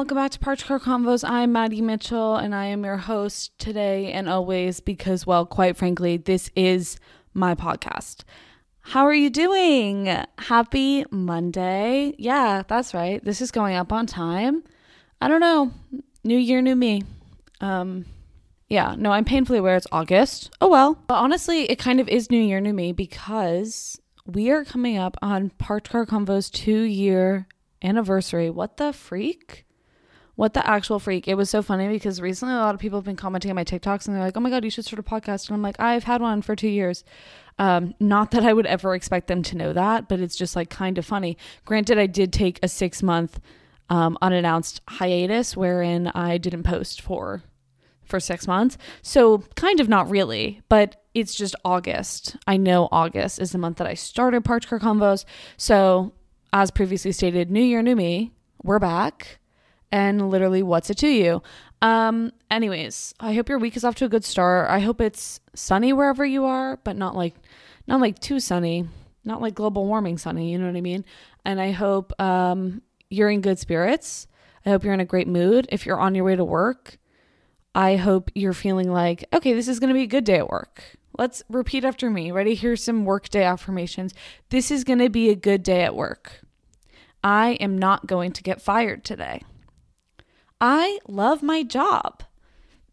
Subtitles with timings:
[0.00, 1.28] welcome back to Parked Car Convos.
[1.28, 6.16] I'm Maddy Mitchell, and I am your host today and always because, well, quite frankly,
[6.16, 6.96] this is
[7.34, 8.22] my podcast.
[8.80, 10.06] How are you doing?
[10.38, 12.14] Happy Monday.
[12.16, 13.22] Yeah, that's right.
[13.22, 14.64] This is going up on time.
[15.20, 15.70] I don't know.
[16.24, 17.02] New year, new me.
[17.60, 18.06] Um,
[18.70, 20.50] yeah, no, I'm painfully aware it's August.
[20.62, 20.94] Oh well.
[21.08, 25.18] But honestly, it kind of is New Year, New Me because we are coming up
[25.20, 27.46] on Parked Car Convo's two year
[27.82, 28.48] anniversary.
[28.48, 29.66] What the freak?
[30.40, 31.28] What the actual freak?
[31.28, 33.62] It was so funny because recently a lot of people have been commenting on my
[33.62, 35.46] TikToks and they're like, oh my God, you should start a podcast.
[35.46, 37.04] And I'm like, I've had one for two years.
[37.58, 40.70] Um, not that I would ever expect them to know that, but it's just like
[40.70, 41.36] kind of funny.
[41.66, 43.38] Granted, I did take a six month
[43.90, 47.42] um, unannounced hiatus wherein I didn't post for
[48.02, 48.78] for six months.
[49.02, 52.38] So kind of not really, but it's just August.
[52.46, 55.26] I know August is the month that I started Parked Car Convos.
[55.58, 56.14] So
[56.50, 58.32] as previously stated, new year, new me.
[58.62, 59.39] We're back.
[59.92, 61.42] And literally, what's it to you?
[61.82, 64.70] Um, anyways, I hope your week is off to a good start.
[64.70, 67.34] I hope it's sunny wherever you are, but not like
[67.86, 68.86] not like too sunny,
[69.24, 71.04] not like global warming sunny, you know what I mean?
[71.44, 74.26] And I hope um you're in good spirits.
[74.64, 75.66] I hope you're in a great mood.
[75.72, 76.98] If you're on your way to work,
[77.74, 80.50] I hope you're feeling like, okay, this is going to be a good day at
[80.50, 80.96] work.
[81.18, 82.30] Let's repeat after me.
[82.30, 82.54] Ready?
[82.54, 84.14] Here's some workday affirmations.
[84.50, 86.42] This is going to be a good day at work.
[87.22, 89.42] I am not going to get fired today.
[90.60, 92.22] I love my job.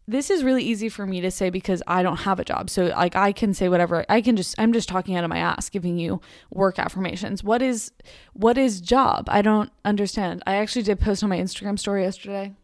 [0.06, 2.70] This is really easy for me to say because I don't have a job.
[2.70, 4.06] So like I can say whatever.
[4.08, 7.44] I can just I'm just talking out of my ass giving you work affirmations.
[7.44, 7.92] What is
[8.32, 9.26] what is job?
[9.28, 10.42] I don't understand.
[10.46, 12.54] I actually did post on my Instagram story yesterday.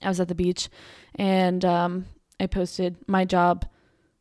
[0.00, 0.68] I was at the beach
[1.16, 2.06] and um,
[2.38, 3.66] I posted my job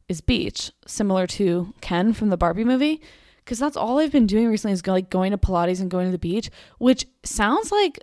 [0.07, 3.01] is beach, similar to Ken from the Barbie movie.
[3.37, 6.05] Because that's all I've been doing recently is go, like going to Pilates and going
[6.05, 7.99] to the beach, which sounds like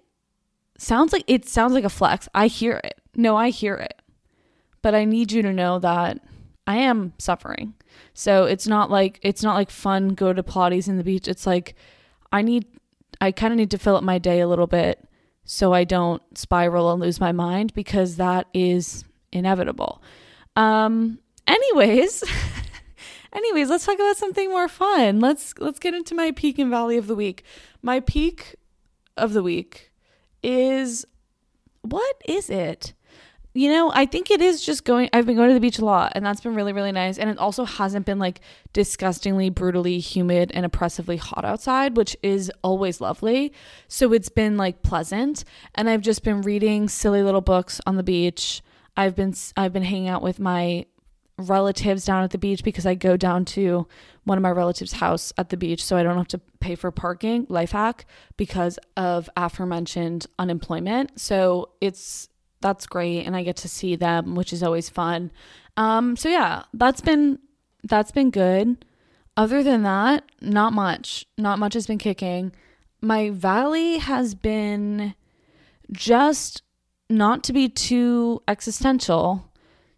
[0.78, 2.28] sounds like it sounds like a flex.
[2.34, 3.00] I hear it.
[3.14, 4.00] No, I hear it.
[4.82, 6.20] But I need you to know that
[6.66, 7.74] I am suffering.
[8.14, 11.28] So it's not like it's not like fun go to Pilates in the beach.
[11.28, 11.74] It's like
[12.32, 12.66] I need
[13.20, 15.02] I kind of need to fill up my day a little bit
[15.44, 20.02] so I don't spiral and lose my mind because that is inevitable.
[20.56, 22.24] Um anyways,
[23.32, 25.20] anyways, let's talk about something more fun.
[25.20, 27.44] Let's let's get into my peak and valley of the week.
[27.80, 28.56] My peak
[29.16, 29.92] of the week
[30.46, 31.04] is
[31.82, 32.94] what is it?
[33.52, 35.08] You know, I think it is just going.
[35.14, 37.16] I've been going to the beach a lot, and that's been really, really nice.
[37.16, 38.40] And it also hasn't been like
[38.74, 43.54] disgustingly, brutally humid and oppressively hot outside, which is always lovely.
[43.88, 45.44] So it's been like pleasant.
[45.74, 48.62] And I've just been reading silly little books on the beach.
[48.94, 50.84] I've been I've been hanging out with my
[51.38, 53.86] relatives down at the beach because I go down to
[54.24, 56.90] one of my relatives' house at the beach so I don't have to pay for
[56.90, 61.20] parking, life hack, because of aforementioned unemployment.
[61.20, 62.28] So it's
[62.62, 65.30] that's great and I get to see them, which is always fun.
[65.76, 67.38] Um so yeah, that's been
[67.84, 68.84] that's been good.
[69.36, 71.26] Other than that, not much.
[71.36, 72.52] Not much has been kicking.
[73.02, 75.14] My valley has been
[75.92, 76.62] just
[77.10, 79.52] not to be too existential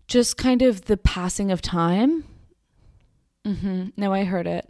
[0.09, 2.25] just kind of the passing of time.
[3.47, 3.89] Mm-hmm.
[3.97, 4.69] No, I heard it.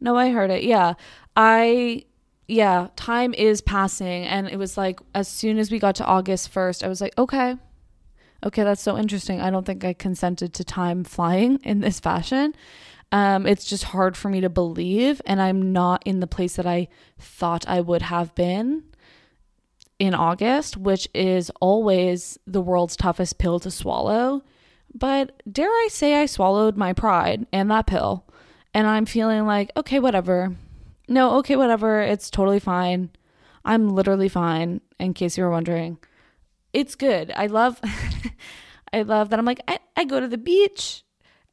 [0.00, 0.64] No, I heard it.
[0.64, 0.94] Yeah.
[1.36, 2.04] I,
[2.48, 4.24] yeah, time is passing.
[4.24, 7.16] And it was like, as soon as we got to August 1st, I was like,
[7.18, 7.56] okay,
[8.44, 9.40] okay, that's so interesting.
[9.40, 12.54] I don't think I consented to time flying in this fashion.
[13.12, 15.20] Um, it's just hard for me to believe.
[15.26, 16.88] And I'm not in the place that I
[17.18, 18.84] thought I would have been
[19.98, 24.42] in August, which is always the world's toughest pill to swallow
[24.94, 28.24] but dare I say, I swallowed my pride and that pill.
[28.74, 30.54] And I'm feeling like, okay, whatever.
[31.08, 32.00] No, okay, whatever.
[32.00, 33.10] It's totally fine.
[33.64, 35.98] I'm literally fine, in case you were wondering.
[36.72, 37.32] It's good.
[37.34, 37.80] I love
[38.92, 41.02] I love that I'm like, I, I go to the beach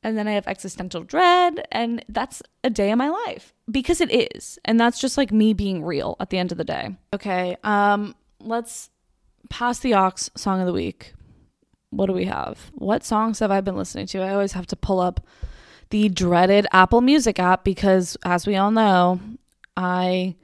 [0.04, 3.56] and then I have existential dread, and that's a day of my life.
[3.72, 4.60] Because it is.
[4.64, 6.96] And that's just like me being real at the end of the day.
[7.12, 8.92] Okay, um, let's
[9.50, 11.16] pass the aux song of the week
[11.96, 12.72] what do we have?
[12.74, 14.20] What songs have I been listening to?
[14.22, 15.26] I always have to pull up
[15.90, 19.20] the dreaded Apple Music app because, as we all know,
[19.78, 20.36] I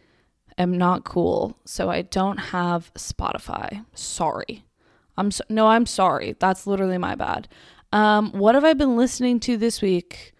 [0.57, 1.57] am not cool.
[1.65, 3.86] So I don't have Spotify.
[3.94, 4.65] Sorry.
[5.18, 6.36] I'm so- no, I'm sorry.
[6.39, 7.48] That's literally my bad.
[7.92, 10.33] Um, what have I been listening to this week?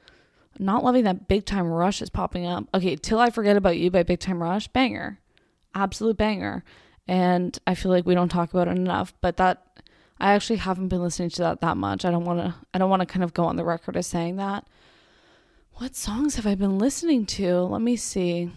[0.60, 2.66] Not loving that Big Time Rush is popping up.
[2.74, 5.20] Okay, Till I Forget About You by Big Time Rush, banger.
[5.74, 6.64] Absolute banger.
[7.08, 9.71] And I feel like we don't talk about it enough, but that
[10.22, 12.06] I actually haven't been listening to that that much.
[12.06, 14.08] I don't want to I don't want to kind of go on the record as
[14.08, 14.68] saying that.
[15.74, 17.62] What songs have I been listening to?
[17.62, 18.52] Let me see.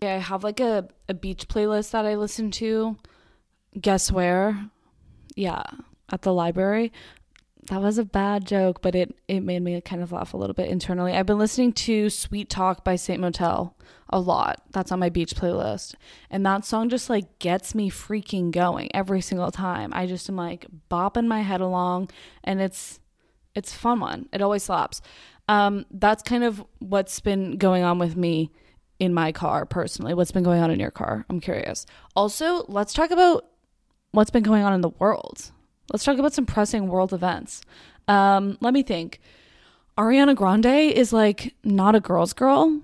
[0.00, 2.96] Yeah, I have like a, a beach playlist that I listen to
[3.80, 4.70] guess where?
[5.34, 5.62] Yeah,
[6.10, 6.92] at the library.
[7.68, 10.54] That was a bad joke, but it it made me kind of laugh a little
[10.54, 11.12] bit internally.
[11.12, 13.74] I've been listening to Sweet Talk by Saint Motel
[14.10, 14.62] a lot.
[14.72, 15.94] That's on my beach playlist.
[16.30, 19.92] And that song just like gets me freaking going every single time.
[19.94, 22.10] I just am like bopping my head along
[22.44, 23.00] and it's
[23.54, 24.28] it's fun one.
[24.32, 25.00] It always slaps.
[25.48, 28.50] Um that's kind of what's been going on with me
[28.98, 30.14] in my car personally.
[30.14, 31.24] What's been going on in your car?
[31.28, 31.86] I'm curious.
[32.16, 33.46] Also, let's talk about
[34.12, 35.52] what's been going on in the world.
[35.92, 37.62] Let's talk about some pressing world events.
[38.08, 39.20] Um, let me think.
[39.96, 42.80] Ariana Grande is like not a girl's girl.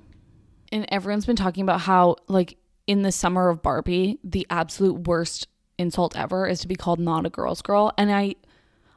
[0.75, 5.47] And everyone's been talking about how, like, in the summer of Barbie, the absolute worst
[5.79, 7.93] insult ever is to be called not a girl's girl.
[7.97, 8.35] And I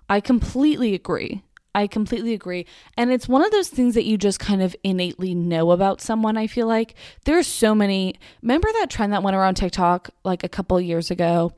[0.10, 1.44] I completely agree.
[1.76, 2.66] I completely agree.
[2.98, 6.36] And it's one of those things that you just kind of innately know about someone,
[6.36, 6.96] I feel like.
[7.26, 8.16] There's so many.
[8.42, 11.54] Remember that trend that went around TikTok like a couple years ago?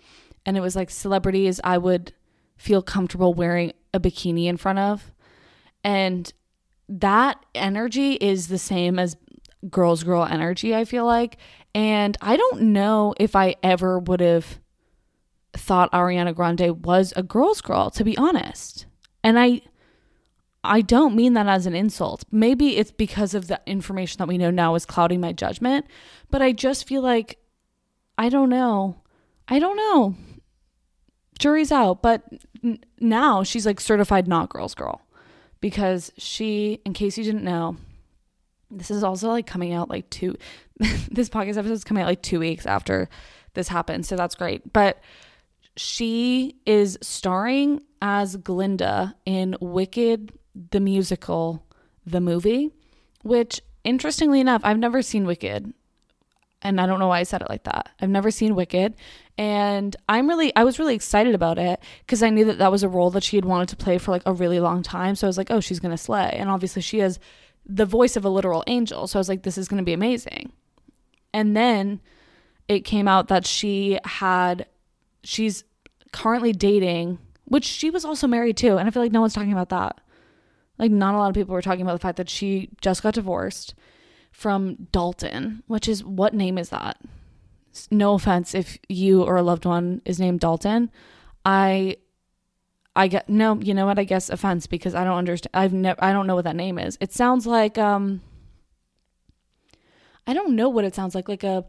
[0.45, 2.11] And it was like celebrities I would
[2.57, 5.13] feel comfortable wearing a bikini in front of.
[5.81, 6.33] And
[6.89, 9.15] that energy is the same as
[9.69, 11.37] girls girl energy, I feel like.
[11.75, 14.59] And I don't know if I ever would have
[15.53, 18.85] thought Ariana Grande was a girl's girl, to be honest.
[19.23, 19.61] And I
[20.63, 22.25] I don't mean that as an insult.
[22.31, 25.85] Maybe it's because of the information that we know now is clouding my judgment,
[26.29, 27.39] but I just feel like
[28.17, 29.01] I don't know.
[29.47, 30.15] I don't know.
[31.39, 32.23] Jury's out, but
[32.63, 35.01] n- now she's like certified not girl's girl
[35.61, 37.77] because she, in case you didn't know,
[38.71, 40.35] this is also like coming out like two,
[40.79, 43.09] this podcast episode is coming out like two weeks after
[43.53, 44.05] this happened.
[44.05, 44.71] So that's great.
[44.71, 45.01] But
[45.75, 50.31] she is starring as Glinda in Wicked
[50.71, 51.63] the musical,
[52.05, 52.71] the movie,
[53.23, 55.73] which interestingly enough, I've never seen Wicked.
[56.61, 57.89] And I don't know why I said it like that.
[58.01, 58.95] I've never seen Wicked.
[59.37, 62.83] And I'm really, I was really excited about it because I knew that that was
[62.83, 65.15] a role that she had wanted to play for like a really long time.
[65.15, 66.31] So I was like, oh, she's to slay.
[66.33, 67.19] And obviously, she has
[67.65, 69.07] the voice of a literal angel.
[69.07, 70.51] So I was like, this is going to be amazing.
[71.33, 72.01] And then
[72.67, 74.65] it came out that she had,
[75.23, 75.63] she's
[76.11, 78.77] currently dating, which she was also married to.
[78.77, 79.99] And I feel like no one's talking about that.
[80.77, 83.15] Like, not a lot of people were talking about the fact that she just got
[83.15, 83.75] divorced
[84.31, 86.97] from Dalton, which is what name is that?
[87.91, 90.89] No offense if you or a loved one is named Dalton.
[91.45, 91.97] I
[92.99, 93.97] I get no, you know what?
[93.97, 95.51] I guess offense because I don't understand.
[95.53, 96.97] I've never I don't know what that name is.
[96.99, 98.21] It sounds like um
[100.27, 101.65] I don't know what it sounds like like a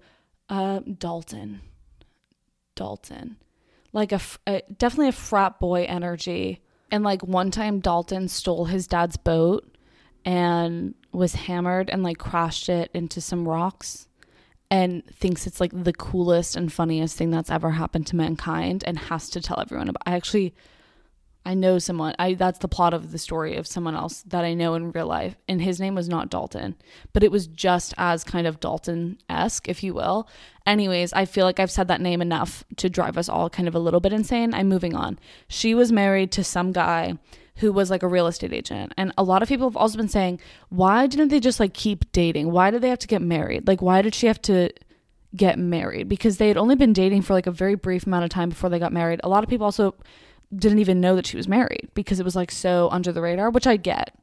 [0.49, 1.61] uh Dalton.
[2.75, 3.37] Dalton.
[3.93, 8.88] Like a, a definitely a frat boy energy and like one time Dalton stole his
[8.88, 9.77] dad's boat
[10.25, 14.09] and was hammered and like crashed it into some rocks
[14.69, 18.99] and thinks it's like the coolest and funniest thing that's ever happened to mankind and
[18.99, 20.03] has to tell everyone about.
[20.06, 20.55] I actually
[21.44, 22.14] I know someone.
[22.19, 25.06] I that's the plot of the story of someone else that I know in real
[25.06, 26.76] life, and his name was not Dalton,
[27.12, 30.28] but it was just as kind of Dalton esque, if you will.
[30.66, 33.75] Anyways, I feel like I've said that name enough to drive us all kind of
[33.75, 34.52] a little bit insane.
[34.52, 35.19] I'm moving on.
[35.48, 37.17] She was married to some guy
[37.56, 40.08] who was like a real estate agent, and a lot of people have also been
[40.08, 42.53] saying, why didn't they just like keep dating?
[42.53, 43.67] Why did they have to get married?
[43.67, 44.70] Like, why did she have to?
[45.36, 48.31] get married because they had only been dating for like a very brief amount of
[48.31, 49.20] time before they got married.
[49.22, 49.94] A lot of people also
[50.54, 53.50] didn't even know that she was married because it was like so under the radar,
[53.50, 54.14] which I get.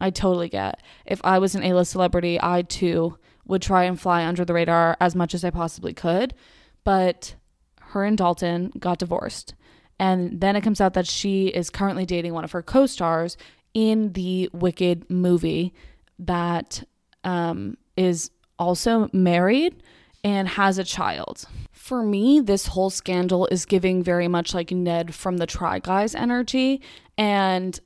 [0.00, 0.82] I totally get.
[1.04, 4.54] If I was an A list celebrity, I too would try and fly under the
[4.54, 6.34] radar as much as I possibly could.
[6.82, 7.34] But
[7.80, 9.54] her and Dalton got divorced.
[9.98, 13.36] And then it comes out that she is currently dating one of her co stars
[13.72, 15.72] in the Wicked movie
[16.18, 16.82] that
[17.22, 19.82] um, is also married
[20.22, 21.46] and has a child.
[21.84, 26.14] For me, this whole scandal is giving very much like Ned from the Try Guys
[26.14, 26.80] energy.
[27.18, 27.78] And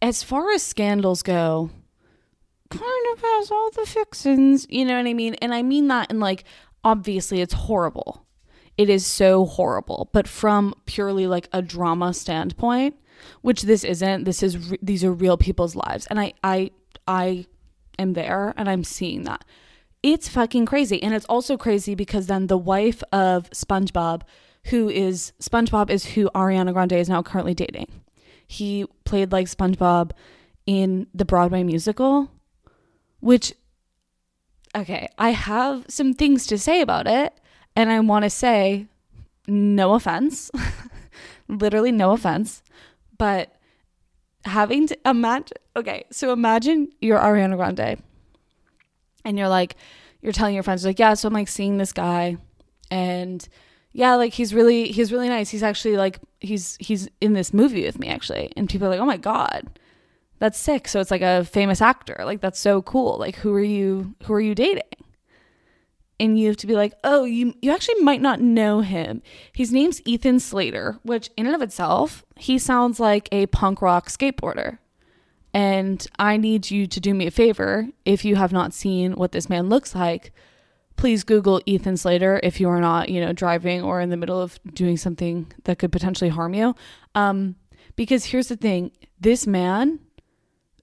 [0.00, 1.70] as far as scandals go,
[2.70, 5.34] kind of has all the fixins, you know what I mean?
[5.42, 6.44] And I mean that in like,
[6.84, 8.24] obviously, it's horrible.
[8.78, 10.08] It is so horrible.
[10.12, 12.94] But from purely like a drama standpoint,
[13.42, 16.06] which this isn't, this is, re- these are real people's lives.
[16.06, 16.70] And I, I,
[17.08, 17.46] I
[17.98, 19.44] am there and I'm seeing that.
[20.02, 21.02] It's fucking crazy.
[21.02, 24.22] And it's also crazy because then the wife of SpongeBob,
[24.66, 27.88] who is SpongeBob, is who Ariana Grande is now currently dating.
[28.46, 30.12] He played like SpongeBob
[30.66, 32.30] in the Broadway musical,
[33.20, 33.52] which,
[34.76, 37.32] okay, I have some things to say about it.
[37.74, 38.86] And I want to say,
[39.46, 40.50] no offense,
[41.48, 42.62] literally no offense,
[43.18, 43.54] but
[44.44, 48.02] having to imagine, okay, so imagine you're Ariana Grande
[49.26, 49.76] and you're like,
[50.22, 52.38] you're telling your friends, like, yeah, so I'm like seeing this guy
[52.90, 53.46] and,
[53.96, 55.48] yeah, like he's really he's really nice.
[55.48, 58.52] He's actually like he's he's in this movie with me actually.
[58.54, 59.80] And people are like, "Oh my god.
[60.38, 62.20] That's sick." So it's like a famous actor.
[62.22, 63.16] Like that's so cool.
[63.16, 64.82] Like who are you who are you dating?
[66.20, 69.22] And you have to be like, "Oh, you you actually might not know him.
[69.54, 74.10] His name's Ethan Slater, which in and of itself, he sounds like a punk rock
[74.10, 74.76] skateboarder."
[75.56, 79.32] And I need you to do me a favor if you have not seen what
[79.32, 80.32] this man looks like
[80.96, 84.40] please Google Ethan Slater if you are not, you know, driving or in the middle
[84.40, 86.74] of doing something that could potentially harm you.
[87.14, 87.56] Um,
[87.94, 90.00] because here's the thing this man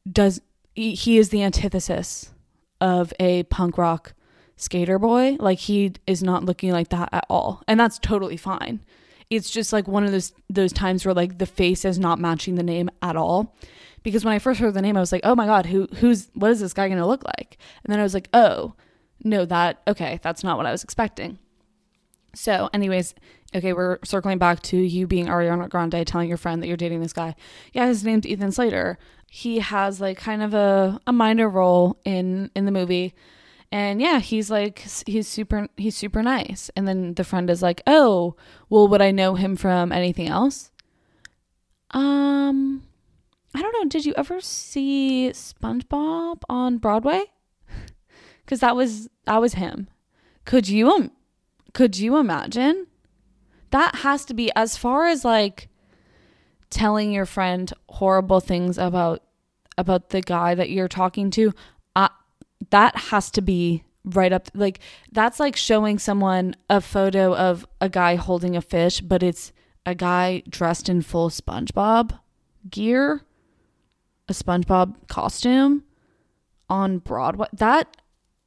[0.10, 0.42] does,
[0.76, 2.32] he is the antithesis
[2.80, 4.14] of a punk rock
[4.56, 5.38] skater boy.
[5.40, 7.64] Like he is not looking like that at all.
[7.68, 8.84] And that's totally fine.
[9.30, 12.56] It's just like one of those those times where like the face is not matching
[12.56, 13.56] the name at all.
[14.04, 16.30] Because when I first heard the name, I was like, "Oh my god, who who's
[16.34, 18.76] what is this guy going to look like?" And then I was like, "Oh,
[19.24, 21.40] no, that, okay, that's not what I was expecting.
[22.36, 23.16] So, anyways,
[23.56, 27.02] okay, we're circling back to you being Ariana Grande telling your friend that you're dating
[27.02, 27.36] this guy.
[27.72, 28.98] Yeah, his name's Ethan Slater.
[29.30, 33.14] He has like kind of a, a minor role in in the movie.
[33.72, 36.70] And yeah, he's like he's super he's super nice.
[36.76, 38.36] And then the friend is like, "Oh,
[38.70, 40.72] well would I know him from anything else?"
[41.92, 42.84] Um
[43.56, 43.90] I don't know.
[43.90, 47.24] Did you ever see SpongeBob on Broadway?
[48.46, 49.88] because that was that was him.
[50.46, 51.12] Could you
[51.74, 52.88] could you imagine?
[53.72, 55.70] That has to be as far as like
[56.70, 59.24] telling your friend horrible things about
[59.78, 61.54] about the guy that you're talking to.
[61.96, 62.10] Uh,
[62.70, 64.80] that has to be right up like
[65.12, 69.52] that's like showing someone a photo of a guy holding a fish, but it's
[69.86, 72.18] a guy dressed in full SpongeBob
[72.70, 73.22] gear,
[74.28, 75.84] a SpongeBob costume
[76.70, 77.48] on Broadway.
[77.54, 77.98] That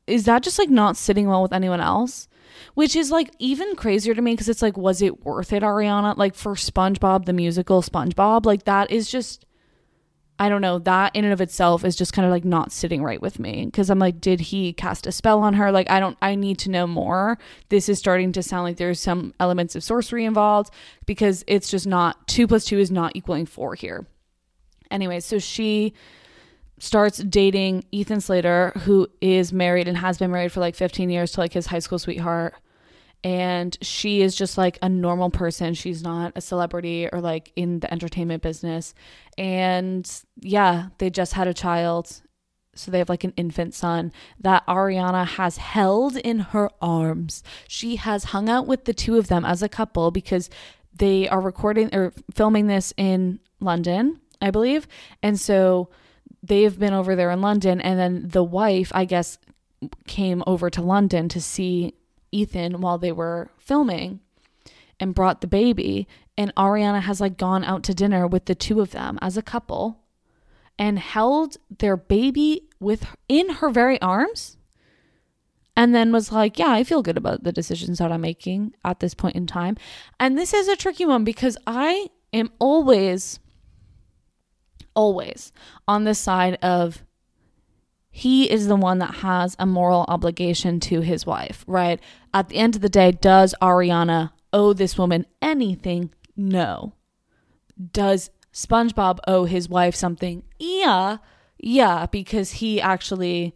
[0.07, 2.29] is that just like not sitting well with anyone else?
[2.75, 6.17] Which is like even crazier to me because it's like, was it worth it, Ariana?
[6.17, 9.45] Like for SpongeBob, the musical SpongeBob, like that is just,
[10.39, 13.03] I don't know, that in and of itself is just kind of like not sitting
[13.03, 15.73] right with me because I'm like, did he cast a spell on her?
[15.73, 17.37] Like, I don't, I need to know more.
[17.69, 20.73] This is starting to sound like there's some elements of sorcery involved
[21.05, 24.07] because it's just not, two plus two is not equaling four here.
[24.91, 25.93] Anyway, so she
[26.79, 31.33] starts dating Ethan Slater, who is married and has been married for like 15 years
[31.33, 32.55] to like his high school sweetheart.
[33.25, 35.75] And she is just like a normal person.
[35.75, 38.95] She's not a celebrity or like in the entertainment business.
[39.37, 40.09] And
[40.41, 42.23] yeah, they just had a child.
[42.75, 47.43] So they have like an infant son that Ariana has held in her arms.
[47.67, 50.51] She has hung out with the two of them as a couple because
[50.95, 54.87] they are recording or filming this in London, I believe.
[55.23, 55.89] And so
[56.43, 59.39] they've been over there in London, and then the wife, I guess,
[60.07, 61.95] came over to London to see
[62.33, 64.21] Ethan while they were filming
[64.99, 66.09] and brought the baby.
[66.37, 69.43] And Ariana has like gone out to dinner with the two of them as a
[69.43, 70.01] couple
[70.79, 74.57] and held their baby with in her very arms
[75.77, 79.01] and then was like, "Yeah, I feel good about the decisions that I'm making at
[79.01, 79.77] this point in time."
[80.19, 83.39] And this is a tricky one because I am always
[84.97, 85.53] always
[85.87, 87.05] on the side of
[88.17, 92.01] he is the one that has a moral obligation to his wife, right?
[92.33, 96.15] At the end of the day, does Ariana owe this woman anything?
[96.35, 96.95] No.
[97.93, 100.45] Does SpongeBob owe his wife something?
[100.59, 101.19] Yeah.
[101.59, 103.55] Yeah, because he actually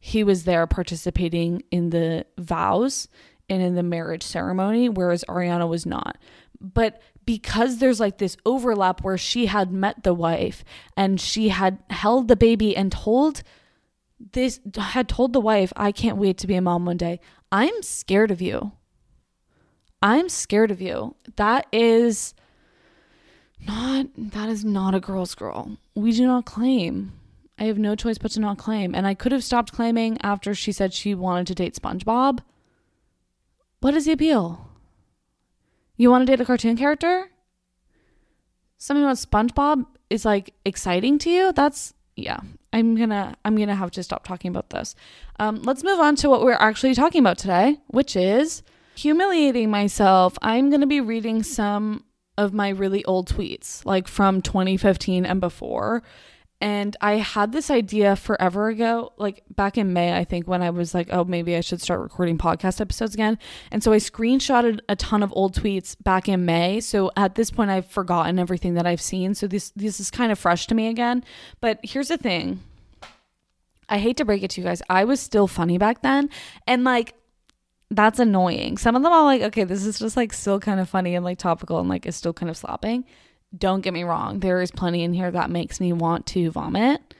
[0.00, 3.08] he was there participating in the vows
[3.50, 6.16] and in the marriage ceremony whereas Ariana was not.
[6.62, 10.64] But because there's like this overlap where she had met the wife
[10.96, 13.42] and she had held the baby and told
[14.32, 17.20] this had told the wife, I can't wait to be a mom one day.
[17.52, 18.72] I'm scared of you.
[20.00, 21.16] I'm scared of you.
[21.36, 22.32] That is
[23.60, 25.76] not that is not a girl's girl.
[25.94, 27.12] We do not claim.
[27.58, 28.94] I have no choice but to not claim.
[28.94, 32.38] And I could have stopped claiming after she said she wanted to date SpongeBob.
[33.80, 34.67] What is the appeal?
[35.98, 37.28] You want to date a cartoon character?
[38.78, 41.52] Something about SpongeBob is like exciting to you?
[41.52, 42.40] That's yeah.
[42.72, 44.94] I'm gonna I'm gonna have to stop talking about this.
[45.40, 48.62] Um, let's move on to what we're actually talking about today, which is
[48.94, 50.38] humiliating myself.
[50.40, 52.04] I'm gonna be reading some
[52.36, 56.04] of my really old tweets, like from 2015 and before,
[56.60, 60.70] and I had this idea forever ago, like back in May, I think, when I
[60.70, 63.38] was like, oh, maybe I should start recording podcast episodes again.
[63.70, 66.80] And so I screenshotted a ton of old tweets back in May.
[66.80, 69.34] So at this point, I've forgotten everything that I've seen.
[69.34, 71.22] So this this is kind of fresh to me again.
[71.60, 72.60] But here's the thing.
[73.88, 74.82] I hate to break it to you guys.
[74.90, 76.28] I was still funny back then.
[76.66, 77.14] And like
[77.90, 78.78] that's annoying.
[78.78, 81.24] Some of them are like, okay, this is just like still kind of funny and
[81.24, 83.04] like topical and like is still kind of slapping.
[83.56, 87.14] Don't get me wrong, there is plenty in here that makes me want to vomit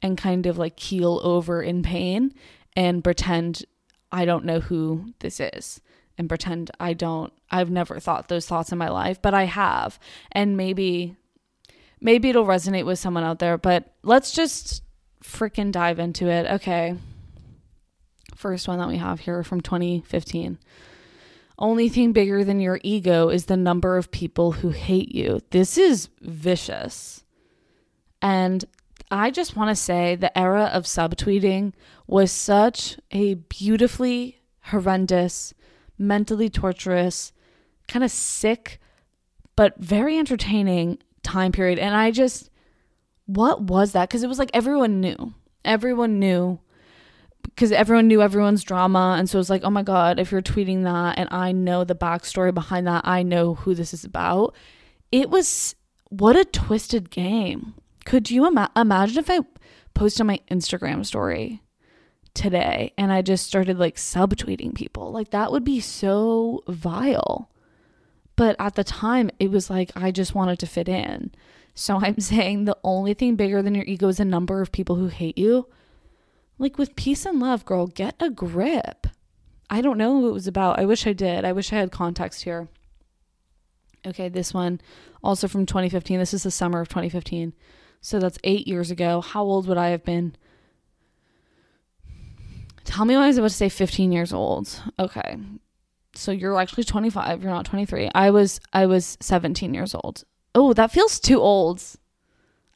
[0.00, 2.32] and kind of like keel over in pain
[2.74, 3.64] and pretend
[4.10, 5.80] I don't know who this is
[6.16, 9.98] and pretend I don't I've never thought those thoughts in my life, but I have.
[10.32, 11.16] And maybe
[12.00, 14.82] maybe it'll resonate with someone out there, but let's just
[15.22, 16.50] freaking dive into it.
[16.50, 16.96] Okay.
[18.34, 20.58] First one that we have here from 2015.
[21.58, 25.40] Only thing bigger than your ego is the number of people who hate you.
[25.50, 27.24] This is vicious.
[28.20, 28.64] And
[29.10, 31.72] I just want to say the era of subtweeting
[32.06, 35.54] was such a beautifully horrendous,
[35.98, 37.32] mentally torturous,
[37.86, 38.80] kind of sick,
[39.56, 41.78] but very entertaining time period.
[41.78, 42.50] And I just,
[43.26, 44.08] what was that?
[44.08, 45.34] Because it was like everyone knew.
[45.64, 46.60] Everyone knew
[47.44, 49.16] because everyone knew everyone's drama.
[49.18, 51.84] And so it was like, oh my God, if you're tweeting that and I know
[51.84, 54.54] the backstory behind that, I know who this is about.
[55.12, 55.74] It was
[56.08, 57.74] what a twisted game.
[58.04, 59.40] Could you ima- imagine if I
[59.94, 61.62] posted my Instagram story
[62.34, 65.12] today and I just started like subtweeting people?
[65.12, 67.50] Like that would be so vile.
[68.36, 71.30] But at the time, it was like I just wanted to fit in.
[71.74, 74.96] So I'm saying the only thing bigger than your ego is the number of people
[74.96, 75.68] who hate you.
[76.58, 79.06] Like with peace and love, girl, get a grip.
[79.70, 80.78] I don't know who it was about.
[80.78, 81.44] I wish I did.
[81.44, 82.68] I wish I had context here.
[84.06, 84.80] Okay, this one
[85.22, 86.18] also from 2015.
[86.18, 87.54] This is the summer of 2015.
[88.00, 89.20] So that's eight years ago.
[89.20, 90.36] How old would I have been?
[92.84, 94.82] Tell me when I was about to say 15 years old.
[94.98, 95.38] Okay.
[96.14, 97.42] So you're actually 25.
[97.42, 98.10] You're not 23.
[98.14, 100.24] I was I was 17 years old.
[100.54, 101.82] Oh, that feels too old.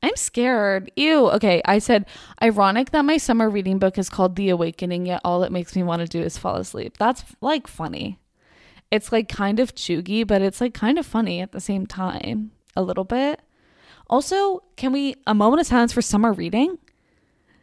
[0.02, 0.90] I'm scared.
[0.96, 1.30] Ew.
[1.30, 2.06] Okay, I said
[2.42, 5.82] ironic that my summer reading book is called The Awakening, yet all it makes me
[5.82, 6.96] want to do is fall asleep.
[6.98, 8.18] That's like funny.
[8.90, 12.52] It's like kind of chuggy, but it's like kind of funny at the same time.
[12.76, 13.40] A little bit.
[14.08, 16.78] Also, can we a moment of silence for summer reading?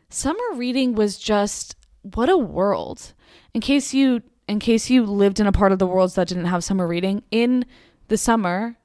[0.10, 3.14] Summer reading was just what a world.
[3.54, 6.46] In case you in case you lived in a part of the world that didn't
[6.46, 7.66] have summer reading, in
[8.10, 8.78] the summer,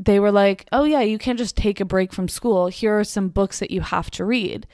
[0.00, 2.66] they were like, "Oh yeah, you can't just take a break from school.
[2.66, 4.66] Here are some books that you have to read."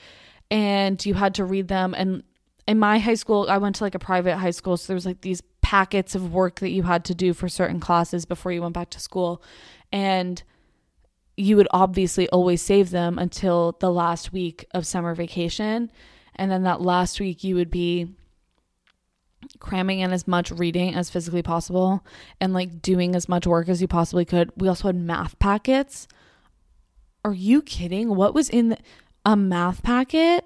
[0.49, 2.23] And you had to read them and
[2.67, 5.05] in my high school, I went to like a private high school, so there was
[5.05, 8.61] like these packets of work that you had to do for certain classes before you
[8.61, 9.41] went back to school.
[9.91, 10.43] And
[11.37, 15.89] you would obviously always save them until the last week of summer vacation.
[16.35, 18.07] And then that last week, you would be
[19.59, 22.05] cramming in as much reading as physically possible
[22.39, 24.51] and like doing as much work as you possibly could.
[24.55, 26.07] We also had math packets.
[27.25, 28.15] Are you kidding?
[28.15, 28.77] What was in the,
[29.25, 30.45] a math packet?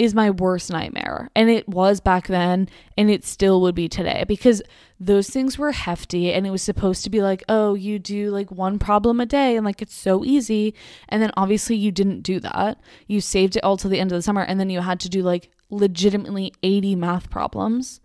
[0.00, 1.28] is my worst nightmare.
[1.36, 4.62] And it was back then, and it still would be today because
[4.98, 8.50] those things were hefty and it was supposed to be like, oh, you do like
[8.50, 10.72] one problem a day and like it's so easy.
[11.10, 12.80] And then obviously you didn't do that.
[13.08, 15.10] You saved it all till the end of the summer and then you had to
[15.10, 18.00] do like legitimately 80 math problems.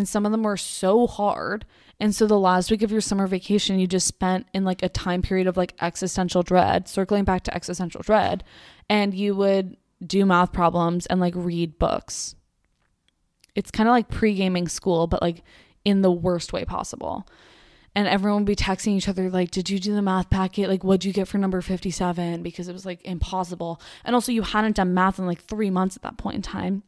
[0.00, 1.66] And some of them were so hard.
[2.00, 4.88] And so the last week of your summer vacation, you just spent in like a
[4.88, 8.42] time period of like existential dread, circling back to existential dread.
[8.88, 12.34] And you would do math problems and like read books.
[13.54, 15.42] It's kind of like pre gaming school, but like
[15.84, 17.28] in the worst way possible.
[17.94, 20.70] And everyone would be texting each other, like, Did you do the math packet?
[20.70, 22.42] Like, what'd you get for number 57?
[22.42, 23.82] Because it was like impossible.
[24.02, 26.84] And also, you hadn't done math in like three months at that point in time.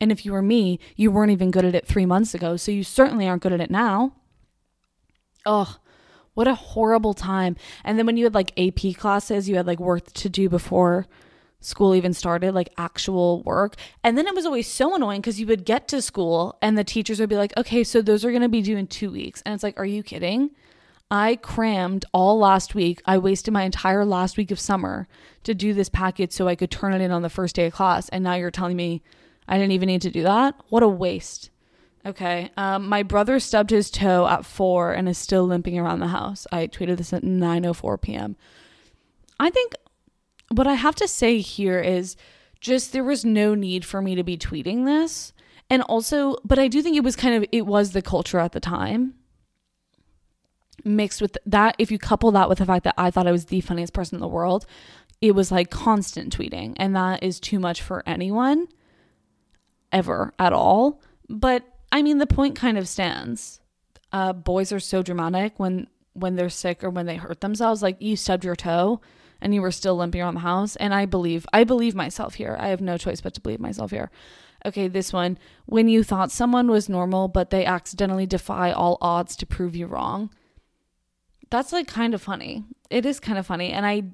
[0.00, 2.56] And if you were me, you weren't even good at it three months ago.
[2.56, 4.12] So you certainly aren't good at it now.
[5.46, 5.68] Ugh,
[6.34, 7.56] what a horrible time.
[7.84, 11.06] And then when you had like AP classes, you had like work to do before
[11.60, 13.76] school even started, like actual work.
[14.02, 16.84] And then it was always so annoying because you would get to school and the
[16.84, 19.42] teachers would be like, okay, so those are going to be due in two weeks.
[19.42, 20.50] And it's like, are you kidding?
[21.10, 23.00] I crammed all last week.
[23.06, 25.06] I wasted my entire last week of summer
[25.44, 27.72] to do this packet so I could turn it in on the first day of
[27.72, 28.08] class.
[28.08, 29.02] And now you're telling me
[29.48, 30.54] I didn't even need to do that?
[30.68, 31.50] What a waste.
[32.06, 32.50] Okay.
[32.56, 36.46] Um, my brother stubbed his toe at four and is still limping around the house.
[36.52, 38.36] I tweeted this at 9:04 p.m.
[39.40, 39.74] I think
[40.50, 42.16] what I have to say here is
[42.60, 45.32] just there was no need for me to be tweeting this.
[45.70, 48.52] And also, but I do think it was kind of it was the culture at
[48.52, 49.14] the time.
[50.84, 53.46] Mixed with that, if you couple that with the fact that I thought I was
[53.46, 54.66] the funniest person in the world,
[55.22, 56.74] it was like constant tweeting.
[56.76, 58.66] And that is too much for anyone
[59.94, 61.00] ever at all.
[61.30, 63.60] But I mean, the point kind of stands.
[64.12, 67.82] Uh, boys are so dramatic when when they're sick or when they hurt themselves.
[67.82, 69.00] Like you stubbed your toe
[69.40, 70.76] and you were still limping around the house.
[70.76, 72.56] And I believe, I believe myself here.
[72.58, 74.10] I have no choice but to believe myself here.
[74.64, 75.38] Okay, this one.
[75.66, 79.86] When you thought someone was normal, but they accidentally defy all odds to prove you
[79.86, 80.30] wrong.
[81.50, 82.64] That's like kind of funny.
[82.90, 83.72] It is kind of funny.
[83.72, 84.04] And I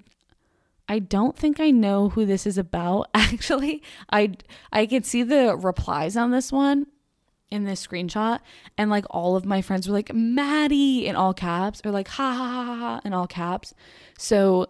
[0.91, 3.81] I don't think I know who this is about actually.
[4.11, 4.33] I
[4.73, 6.89] I can see the replies on this one
[7.49, 8.41] in this screenshot
[8.77, 12.35] and like all of my friends were like Maddy in all caps or like ha
[12.35, 13.73] ha ha ha in all caps.
[14.19, 14.67] So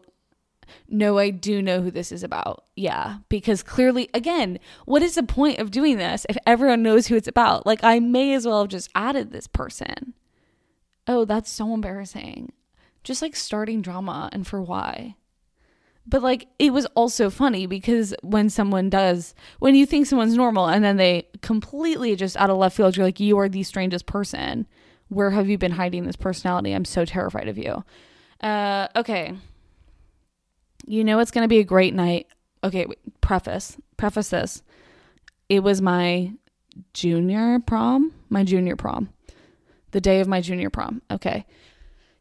[0.89, 2.65] no, I do know who this is about.
[2.77, 7.17] Yeah, because clearly again, what is the point of doing this if everyone knows who
[7.17, 7.65] it's about?
[7.65, 10.13] Like I may as well have just added this person.
[11.07, 12.53] Oh, that's so embarrassing.
[13.05, 15.17] Just like starting drama and for why?
[16.11, 20.67] But like it was also funny because when someone does, when you think someone's normal
[20.67, 24.07] and then they completely just out of left field, you're like, you are the strangest
[24.07, 24.67] person.
[25.09, 26.73] Where have you been hiding this personality?
[26.73, 27.85] I'm so terrified of you.
[28.41, 29.35] Uh, okay.
[30.85, 32.27] You know it's going to be a great night.
[32.65, 33.77] Okay, wait, preface.
[33.97, 34.63] Preface this.
[35.49, 36.33] It was my
[36.93, 39.11] junior prom, my junior prom.
[39.93, 41.03] The day of my junior prom.
[41.11, 41.47] Okay.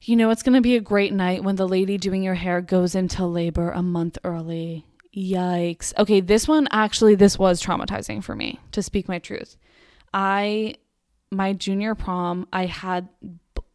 [0.01, 2.61] You know, it's going to be a great night when the lady doing your hair
[2.61, 4.85] goes into labor a month early.
[5.15, 5.93] Yikes.
[5.97, 9.57] Okay, this one actually, this was traumatizing for me, to speak my truth.
[10.13, 10.75] I,
[11.31, 13.09] my junior prom, I had,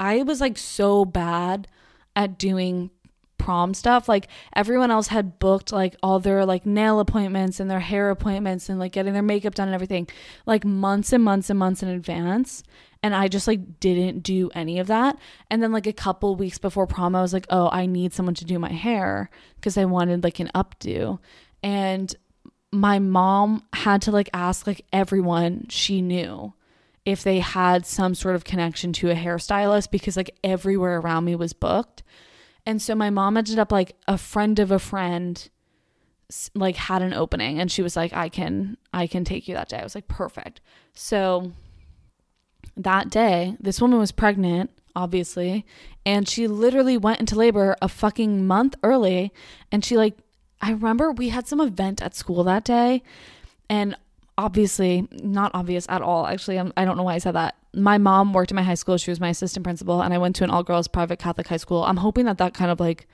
[0.01, 1.69] I was like so bad
[2.17, 2.91] at doing
[3.37, 4.09] prom stuff.
[4.09, 8.71] Like everyone else had booked like all their like nail appointments and their hair appointments
[8.71, 10.09] and like getting their makeup done and everything
[10.47, 12.63] like months and months and months in advance
[13.05, 15.19] and I just like didn't do any of that.
[15.51, 18.35] And then like a couple weeks before prom, I was like, oh, I need someone
[18.37, 21.19] to do my hair because I wanted like an updo.
[21.63, 22.17] And
[22.73, 26.55] my mom had to like ask like everyone she knew
[27.05, 31.37] if they had some sort of connection to a hairstylist because like everywhere around me
[31.37, 32.03] was booked.
[32.65, 35.47] And so my mom ended up like a friend of a friend
[36.55, 39.69] like had an opening and she was like I can I can take you that
[39.69, 39.77] day.
[39.77, 40.63] I was like perfect.
[40.95, 41.53] So
[42.77, 45.65] that day, this woman was pregnant, obviously,
[46.07, 49.33] and she literally went into labor a fucking month early.
[49.73, 50.17] And she, like,
[50.61, 53.03] I remember we had some event at school that day,
[53.69, 53.97] and
[54.37, 56.27] obviously, not obvious at all.
[56.27, 57.57] Actually, I'm, I don't know why I said that.
[57.73, 60.37] My mom worked in my high school, she was my assistant principal, and I went
[60.37, 61.85] to an all girls private Catholic high school.
[61.85, 63.07] I'm hoping that that kind of like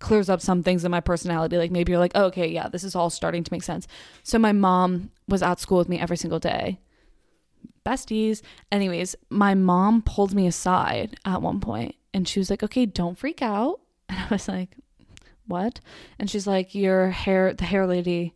[0.00, 1.56] clears up some things in my personality.
[1.56, 3.86] Like maybe you're like, oh, okay, yeah, this is all starting to make sense.
[4.22, 6.78] So my mom was at school with me every single day
[7.84, 8.42] besties.
[8.70, 13.18] Anyways, my mom pulled me aside at one point and she was like, okay, don't
[13.18, 13.80] freak out.
[14.10, 14.74] And I was like,
[15.46, 15.80] what?
[16.18, 18.34] And she's like, your hair, the hair lady,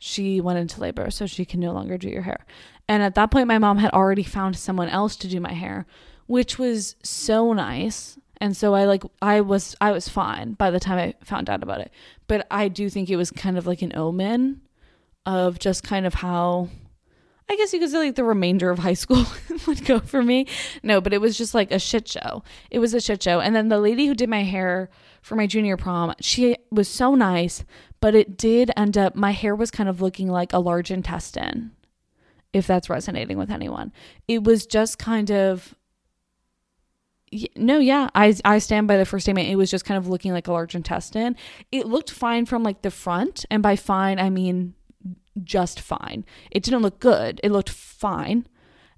[0.00, 2.44] she went into labor, so she can no longer do your hair.
[2.88, 5.86] And at that point, my mom had already found someone else to do my hair,
[6.26, 8.18] which was so nice.
[8.40, 11.62] And so I like I was I was fine by the time I found out
[11.62, 11.92] about it.
[12.26, 14.62] But I do think it was kind of like an omen
[15.24, 16.68] of just kind of how
[17.52, 19.26] I guess you could say like the remainder of high school
[19.66, 20.46] would go for me.
[20.82, 22.42] No, but it was just like a shit show.
[22.70, 23.40] It was a shit show.
[23.40, 24.88] And then the lady who did my hair
[25.20, 27.62] for my junior prom, she was so nice,
[28.00, 31.72] but it did end up, my hair was kind of looking like a large intestine,
[32.54, 33.92] if that's resonating with anyone.
[34.26, 35.74] It was just kind of,
[37.54, 39.50] no, yeah, I, I stand by the first statement.
[39.50, 41.36] It was just kind of looking like a large intestine.
[41.70, 43.44] It looked fine from like the front.
[43.50, 44.72] And by fine, I mean
[45.42, 46.24] just fine.
[46.50, 47.40] It didn't look good.
[47.42, 48.46] It looked fine.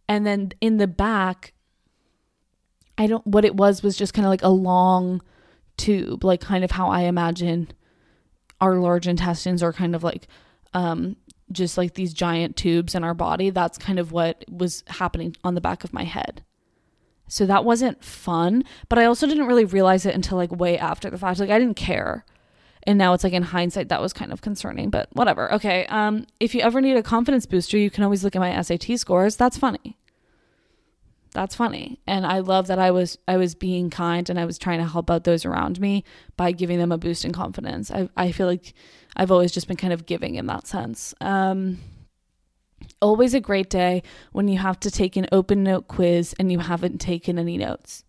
[0.08, 1.52] And then in the back,
[2.98, 5.22] I don't, what it was was just kind of like a long
[5.76, 7.68] tube, like kind of how I imagine
[8.60, 10.28] our large intestines are kind of like,
[10.72, 11.16] um,
[11.52, 13.50] just like these giant tubes in our body.
[13.50, 16.44] That's kind of what was happening on the back of my head.
[17.28, 21.08] So that wasn't fun, but I also didn't really realize it until like way after
[21.10, 21.40] the fact.
[21.40, 22.24] Like I didn't care
[22.86, 25.52] and now it's like in hindsight that was kind of concerning but whatever.
[25.54, 28.60] Okay um if you ever need a confidence booster you can always look at my
[28.60, 29.36] SAT scores.
[29.36, 29.96] That's funny.
[31.34, 32.00] That's funny.
[32.06, 34.86] And i love that i was i was being kind and i was trying to
[34.86, 36.04] help out those around me
[36.36, 37.90] by giving them a boost in confidence.
[37.90, 38.72] I, I feel like
[39.16, 41.14] i've always just been kind of giving in that sense.
[41.20, 41.78] Um
[43.02, 46.60] always a great day when you have to take an open note quiz and you
[46.60, 48.04] haven't taken any notes.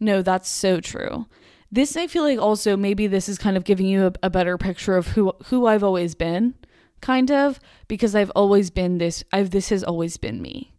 [0.00, 1.26] No that's so true
[1.72, 4.58] this I feel like also maybe this is kind of giving you a, a better
[4.58, 6.54] picture of who who I've always been,
[7.00, 7.58] kind of,
[7.88, 10.74] because I've always been this I've this has always been me.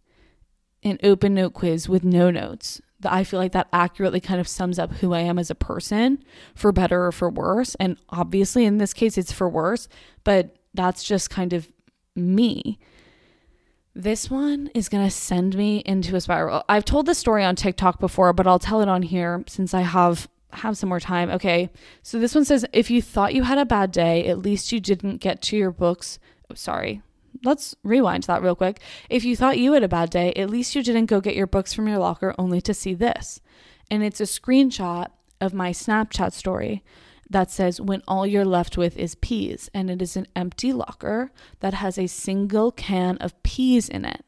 [0.84, 2.80] An open note quiz with no notes.
[3.06, 6.24] I feel like that accurately kind of sums up who I am as a person,
[6.56, 7.76] for better or for worse.
[7.76, 9.90] And obviously in this case it's for worse,
[10.24, 11.72] but that's just kind of
[12.16, 12.80] me.
[13.96, 16.64] This one is going to send me into a spiral.
[16.68, 19.82] I've told this story on TikTok before, but I'll tell it on here since I
[19.82, 21.30] have have some more time.
[21.30, 21.70] Okay.
[22.02, 24.80] So this one says if you thought you had a bad day, at least you
[24.80, 26.20] didn't get to your books.
[26.50, 27.02] Oh, sorry.
[27.44, 28.80] let's rewind that real quick.
[29.10, 31.48] If you thought you had a bad day, at least you didn't go get your
[31.48, 33.42] books from your locker only to see this.
[33.90, 35.08] And it's a screenshot
[35.42, 36.84] of my Snapchat story
[37.30, 39.70] that says, When all you're left with is peas.
[39.74, 44.24] And it is an empty locker that has a single can of peas in it.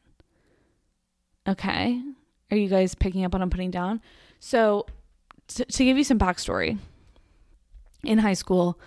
[1.48, 2.02] Okay.
[2.50, 4.00] Are you guys picking up what I'm putting down?
[4.38, 4.86] So,
[5.48, 6.78] to, give you some backstory,
[8.04, 8.78] in high school,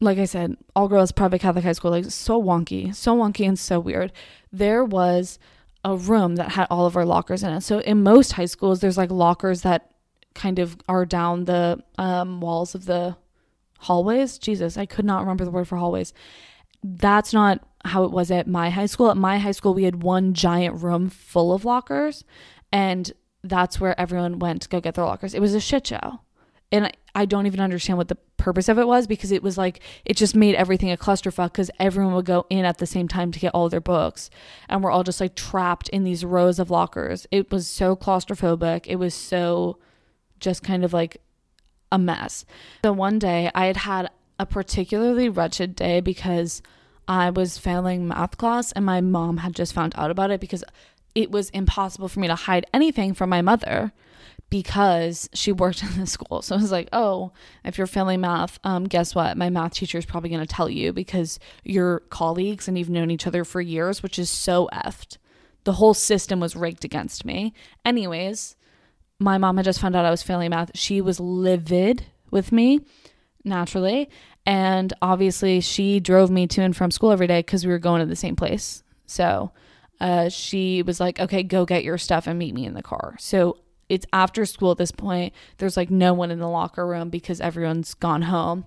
[0.00, 3.58] like I said, all girls private Catholic high school, like so wonky, so wonky and
[3.58, 4.12] so weird.
[4.52, 5.38] There was
[5.84, 7.62] a room that had all of our lockers in it.
[7.62, 9.90] So in most high schools, there's like lockers that
[10.34, 13.16] kind of are down the um, walls of the
[13.80, 14.38] hallways.
[14.38, 16.12] Jesus, I could not remember the word for hallways.
[16.82, 19.10] That's not how it was at my high school.
[19.10, 22.24] At my high school, we had one giant room full of lockers,
[22.72, 25.34] and that's where everyone went to go get their lockers.
[25.34, 26.20] It was a shit show.
[26.70, 29.56] And I, I don't even understand what the purpose of it was because it was
[29.56, 33.08] like it just made everything a clusterfuck because everyone would go in at the same
[33.08, 34.28] time to get all their books
[34.68, 37.26] and we're all just like trapped in these rows of lockers.
[37.30, 38.86] It was so claustrophobic.
[38.86, 39.78] It was so
[40.40, 41.20] just kind of like
[41.90, 42.44] a mess.
[42.84, 46.62] So one day I had had a particularly wretched day because
[47.08, 50.62] I was failing math class and my mom had just found out about it because
[51.14, 53.92] it was impossible for me to hide anything from my mother
[54.50, 56.42] because she worked in the school.
[56.42, 57.32] So I was like, oh,
[57.64, 59.36] if you're failing math, um, guess what?
[59.36, 63.10] My math teacher is probably going to tell you because you're colleagues and you've known
[63.10, 65.18] each other for years, which is so effed.
[65.64, 67.52] The whole system was rigged against me.
[67.84, 68.56] Anyways,
[69.18, 70.70] my mom had just found out I was failing math.
[70.74, 72.80] She was livid with me,
[73.44, 74.08] naturally.
[74.46, 78.00] And obviously, she drove me to and from school every day because we were going
[78.00, 78.82] to the same place.
[79.06, 79.52] So
[80.00, 83.16] uh, she was like, okay, go get your stuff and meet me in the car.
[83.18, 83.58] So
[83.88, 85.32] it's after school at this point.
[85.58, 88.64] There's like no one in the locker room because everyone's gone home.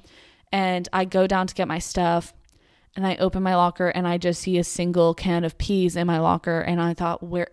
[0.51, 2.33] And I go down to get my stuff
[2.95, 6.07] and I open my locker and I just see a single can of peas in
[6.07, 6.59] my locker.
[6.59, 7.47] And I thought, where,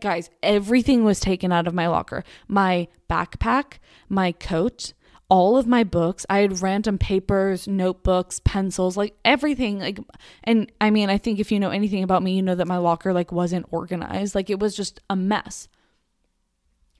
[0.00, 3.74] guys, everything was taken out of my locker my backpack,
[4.08, 4.92] my coat,
[5.32, 6.26] all of my books.
[6.28, 9.78] I had random papers, notebooks, pencils, like everything.
[9.78, 9.98] Like,
[10.44, 12.76] and I mean, I think if you know anything about me, you know that my
[12.76, 14.34] locker like wasn't organized.
[14.34, 15.68] Like, it was just a mess.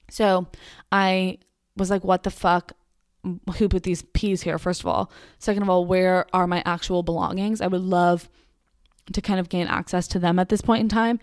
[0.09, 0.47] So
[0.91, 1.37] I
[1.77, 2.71] was like, what the fuck?
[3.57, 5.11] Who put these peas here, first of all?
[5.37, 7.61] Second of all, where are my actual belongings?
[7.61, 8.29] I would love
[9.11, 11.19] to kind of gain access to them at this point in time.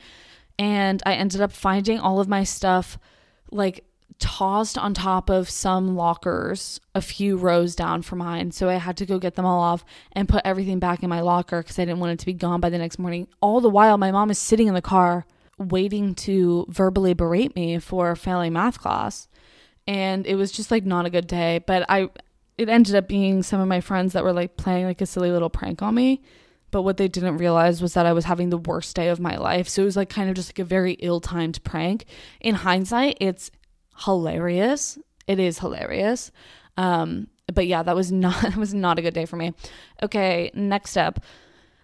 [0.60, 3.00] And I ended up finding all of my stuff
[3.50, 3.84] like
[4.20, 8.52] tossed on top of some lockers a few rows down from mine.
[8.52, 11.20] So I had to go get them all off and put everything back in my
[11.20, 13.26] locker because I didn't want it to be gone by the next morning.
[13.40, 15.26] All the while, my mom is sitting in the car
[15.58, 19.28] waiting to verbally berate me for failing math class.
[19.86, 21.62] And it was just like not a good day.
[21.66, 22.10] But I,
[22.58, 25.30] it ended up being some of my friends that were like playing like a silly
[25.30, 26.22] little prank on me.
[26.70, 29.36] But what they didn't realize was that I was having the worst day of my
[29.36, 29.68] life.
[29.68, 32.04] So it was like kind of just like a very ill timed prank.
[32.40, 33.50] In hindsight, it's
[34.04, 34.98] hilarious.
[35.26, 36.30] It is hilarious.
[36.76, 39.54] Um, but yeah, that was not that was not a good day for me.
[40.02, 41.20] Okay, next up.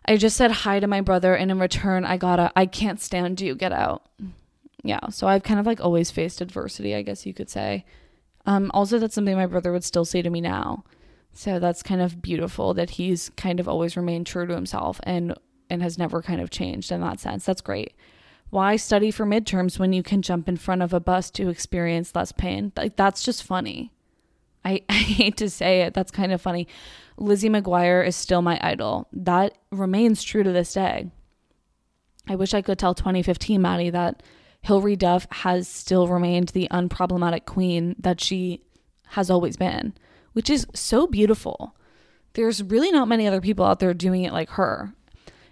[0.08, 3.00] I just said hi to my brother, and in return, I got a I can't
[3.00, 4.08] stand you, get out.
[4.82, 7.84] Yeah, so I've kind of like always faced adversity, I guess you could say.
[8.46, 10.84] Um, also, that's something my brother would still say to me now.
[11.32, 15.34] So that's kind of beautiful that he's kind of always remained true to himself and
[15.68, 17.44] and has never kind of changed in that sense.
[17.44, 17.94] That's great.
[18.56, 22.14] Why study for midterms when you can jump in front of a bus to experience
[22.14, 22.72] less pain?
[22.74, 23.92] Like that's just funny.
[24.64, 26.66] I, I hate to say it, that's kind of funny.
[27.18, 29.08] Lizzie McGuire is still my idol.
[29.12, 31.10] That remains true to this day.
[32.26, 34.22] I wish I could tell 2015 Maddy that
[34.62, 38.62] Hilary Duff has still remained the unproblematic queen that she
[39.08, 39.92] has always been,
[40.32, 41.76] which is so beautiful.
[42.32, 44.94] There's really not many other people out there doing it like her.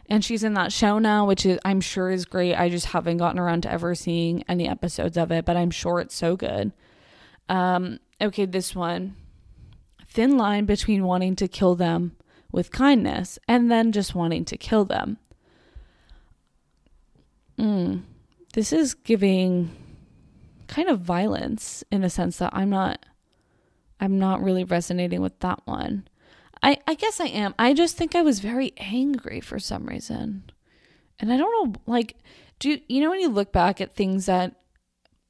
[0.08, 2.54] And she's in that show now, which is I'm sure is great.
[2.54, 6.00] I just haven't gotten around to ever seeing any episodes of it, but I'm sure
[6.00, 6.72] it's so good.
[7.48, 9.16] Um, okay, this one
[10.06, 12.16] thin line between wanting to kill them
[12.52, 15.18] with kindness and then just wanting to kill them.
[17.58, 18.02] Mm,
[18.52, 19.74] this is giving
[20.68, 23.04] kind of violence in a sense that I'm not
[24.00, 26.08] I'm not really resonating with that one.
[26.64, 27.54] I I guess I am.
[27.58, 30.50] I just think I was very angry for some reason.
[31.20, 32.16] And I don't know like
[32.58, 34.56] do you, you know when you look back at things that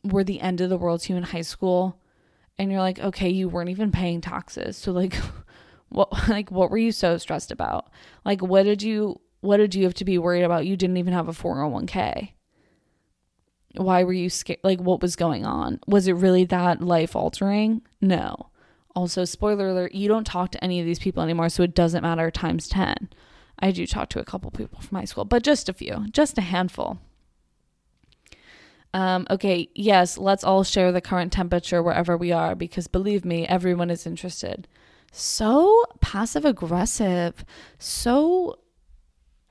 [0.04, 2.00] were the end of the world to you in high school
[2.56, 4.76] and you're like, okay, you weren't even paying taxes.
[4.76, 5.14] So like
[5.88, 7.90] what like what were you so stressed about?
[8.24, 10.66] Like what did you what did you have to be worried about?
[10.66, 12.30] You didn't even have a 401k.
[13.76, 14.60] Why were you scared?
[14.62, 15.80] Like what was going on?
[15.88, 17.82] Was it really that life altering?
[18.00, 18.50] No.
[18.94, 22.02] Also, spoiler alert, you don't talk to any of these people anymore, so it doesn't
[22.02, 23.08] matter times 10.
[23.58, 26.38] I do talk to a couple people from high school, but just a few, just
[26.38, 26.98] a handful.
[28.92, 33.44] Um, okay, yes, let's all share the current temperature wherever we are because believe me,
[33.46, 34.68] everyone is interested.
[35.10, 37.44] So passive aggressive,
[37.78, 38.58] so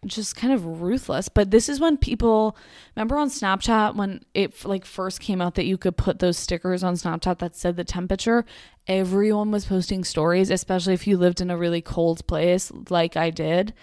[0.06, 1.30] just kind of ruthless.
[1.30, 2.58] But this is when people
[2.96, 6.84] remember on Snapchat when it like first came out that you could put those stickers
[6.84, 8.46] on Snapchat that said the temperature.
[8.88, 13.30] Everyone was posting stories, especially if you lived in a really cold place like I
[13.30, 13.74] did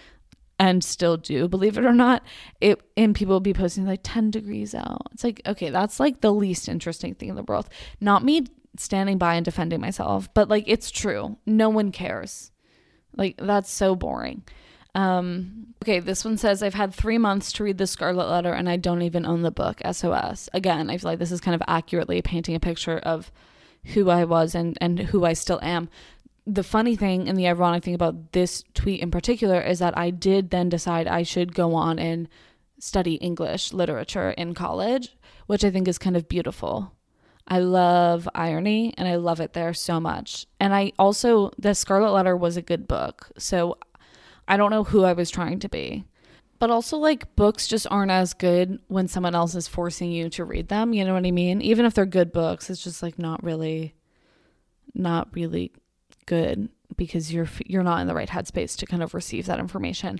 [0.59, 2.23] and still do, believe it or not.
[2.61, 5.07] It and people will be posting like 10 degrees out.
[5.11, 7.67] It's like, okay, that's like the least interesting thing in the world.
[7.99, 8.45] Not me
[8.77, 11.37] standing by and defending myself, but like it's true.
[11.45, 12.51] No one cares.
[13.17, 14.43] Like that's so boring.
[14.93, 18.69] Um, okay, this one says I've had three months to read the Scarlet Letter and
[18.69, 19.81] I don't even own the book.
[19.89, 20.49] SOS.
[20.53, 23.31] Again, I feel like this is kind of accurately painting a picture of
[23.85, 25.89] who I was and and who I still am.
[26.45, 30.09] The funny thing and the ironic thing about this tweet in particular is that I
[30.09, 32.27] did then decide I should go on and
[32.79, 36.91] study English literature in college, which I think is kind of beautiful.
[37.47, 40.47] I love irony and I love it there so much.
[40.59, 43.31] And I also, The Scarlet Letter was a good book.
[43.37, 43.77] So
[44.51, 46.03] I don't know who I was trying to be.
[46.59, 50.43] But also, like, books just aren't as good when someone else is forcing you to
[50.43, 50.93] read them.
[50.93, 51.61] You know what I mean?
[51.61, 53.95] Even if they're good books, it's just like not really,
[54.93, 55.71] not really
[56.25, 60.19] good because you're you're not in the right headspace to kind of receive that information.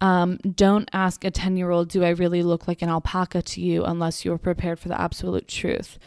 [0.00, 3.60] Um, don't ask a 10 year old, Do I really look like an alpaca to
[3.60, 5.98] you unless you're prepared for the absolute truth?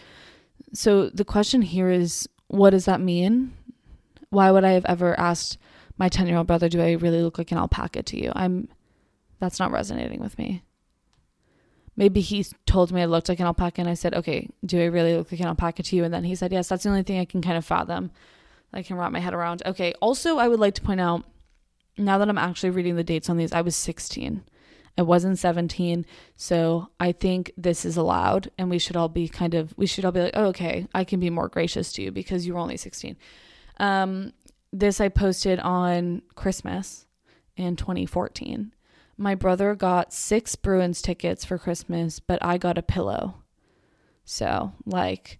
[0.74, 3.54] So the question here is, What does that mean?
[4.32, 5.60] Why would I have ever asked
[6.00, 8.32] my 10 year old brother, do I really look like an alpaca to you?
[8.34, 8.70] I'm,
[9.40, 10.64] that's not resonating with me.
[11.96, 14.86] Maybe he told me I looked like an alpaca and I said, okay, do I
[14.86, 16.06] really look like an alpaca to you?
[16.06, 18.12] And then he said, yes, that's the only thing I can kind of fathom.
[18.74, 19.62] I can wrap my head around.
[19.66, 19.94] Okay.
[20.00, 21.26] Also, I would like to point out
[21.98, 24.44] now that I'm actually reading the dates on these, I was 16.
[24.98, 26.06] I wasn't 17.
[26.38, 30.06] So I think this is allowed and we should all be kind of, we should
[30.06, 32.60] all be like, oh, okay, I can be more gracious to you because you were
[32.60, 33.18] only 16.
[33.80, 34.32] Um,
[34.72, 37.06] this I posted on Christmas
[37.56, 38.74] in 2014.
[39.18, 43.44] My brother got six Bruins tickets for Christmas, but I got a pillow.
[44.24, 45.40] So, like,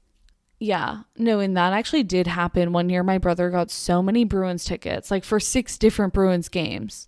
[0.60, 2.74] yeah, no, and that actually did happen.
[2.74, 7.08] One year, my brother got so many Bruins tickets, like for six different Bruins games.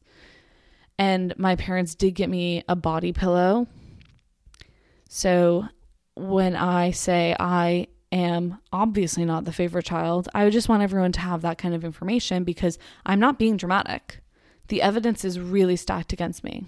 [0.97, 3.67] And my parents did get me a body pillow.
[5.09, 5.65] So,
[6.15, 10.27] when I say I am obviously not the favorite child.
[10.33, 14.21] I just want everyone to have that kind of information because I'm not being dramatic.
[14.67, 16.65] The evidence is really stacked against me.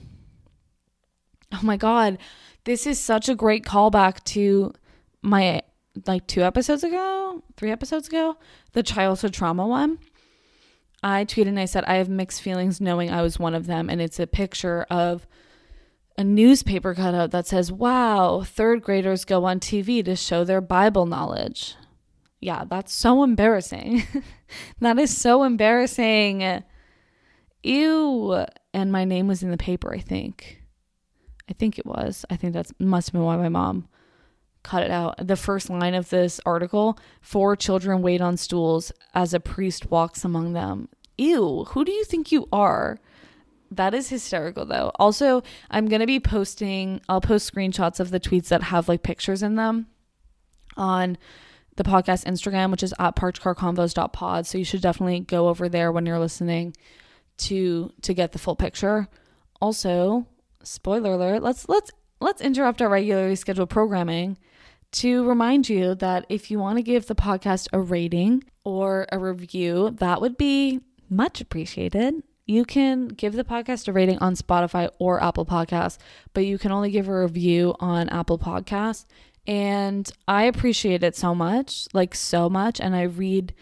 [1.52, 2.18] Oh my God,
[2.64, 4.74] this is such a great callback to
[5.22, 5.62] my
[6.08, 8.38] like two episodes ago, three episodes ago,
[8.72, 10.00] the childhood trauma one.
[11.04, 13.90] I tweeted and I said, I have mixed feelings knowing I was one of them.
[13.90, 15.28] And it's a picture of
[16.17, 21.06] a newspaper cutout that says, Wow, third graders go on TV to show their Bible
[21.06, 21.76] knowledge.
[22.39, 24.04] Yeah, that's so embarrassing.
[24.80, 26.63] that is so embarrassing.
[27.63, 28.45] Ew.
[28.73, 30.62] And my name was in the paper, I think.
[31.49, 32.26] I think it was.
[32.30, 33.88] I think that must have been why my mom
[34.63, 35.15] cut it out.
[35.26, 40.23] The first line of this article four children wait on stools as a priest walks
[40.26, 40.89] among them.
[41.17, 42.99] Ew, who do you think you are?
[43.76, 44.92] That is hysterical though.
[44.96, 49.04] Also, I'm going to be posting, I'll post screenshots of the tweets that have like
[49.04, 49.88] pictures in them
[50.78, 51.18] on
[51.76, 54.46] the podcast Instagram, which is at parkedcarconvos.pod.
[54.46, 56.76] So you should definitely go over there when you're listening
[57.38, 59.08] to to get the full picture.
[59.62, 60.28] Also,
[60.64, 64.38] spoiler alert, let's let's let's interrupt our regularly scheduled programming
[64.92, 69.18] to remind you that if you want to give the podcast a rating or a
[69.18, 74.90] review, that would be much appreciated you can give the podcast a rating on Spotify
[75.00, 75.98] or Apple Podcasts,
[76.34, 79.06] but you can only give a review on Apple Podcasts.
[79.48, 82.80] And I appreciate it so much, like so much.
[82.80, 83.54] And I read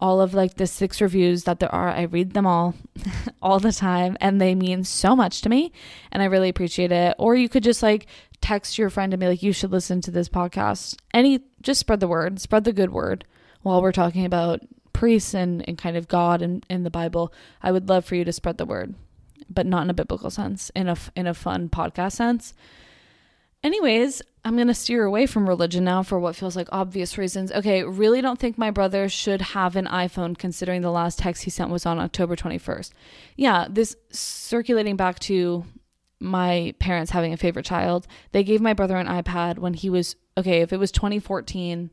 [0.00, 1.90] all of like the six reviews that there are.
[1.90, 2.74] I read them all
[3.42, 5.72] all the time and they mean so much to me
[6.10, 7.14] and I really appreciate it.
[7.18, 8.06] Or you could just like
[8.40, 10.96] text your friend and be like you should listen to this podcast.
[11.12, 13.24] Any just spread the word, spread the good word
[13.62, 14.60] while we're talking about
[15.00, 17.32] priests and, and kind of God and in the Bible,
[17.62, 18.94] I would love for you to spread the word,
[19.48, 22.52] but not in a biblical sense, in a in a fun podcast sense.
[23.62, 27.50] Anyways, I'm going to steer away from religion now for what feels like obvious reasons.
[27.50, 31.50] Okay, really don't think my brother should have an iPhone considering the last text he
[31.50, 32.90] sent was on October 21st.
[33.36, 35.64] Yeah, this circulating back to
[36.20, 38.06] my parents having a favorite child.
[38.32, 41.90] They gave my brother an iPad when he was okay, if it was 2014,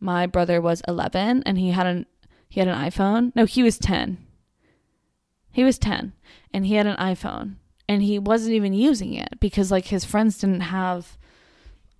[0.00, 2.06] my brother was 11 and he had an
[2.48, 3.32] he had an iPhone.
[3.34, 4.18] No, he was 10.
[5.52, 6.12] He was 10
[6.52, 7.56] and he had an iPhone.
[7.88, 11.16] and he wasn't even using it because like his friends didn't have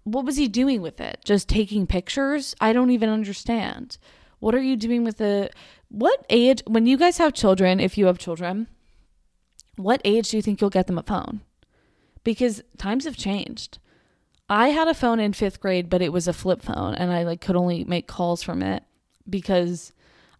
[0.04, 1.18] what was he doing with it?
[1.24, 2.54] Just taking pictures?
[2.60, 3.98] I don't even understand.
[4.38, 5.50] What are you doing with the
[5.88, 8.68] what age when you guys have children, if you have children,
[9.76, 11.40] what age do you think you'll get them a phone?
[12.22, 13.78] Because times have changed.
[14.48, 17.24] I had a phone in 5th grade, but it was a flip phone and I
[17.24, 18.84] like could only make calls from it
[19.28, 19.92] because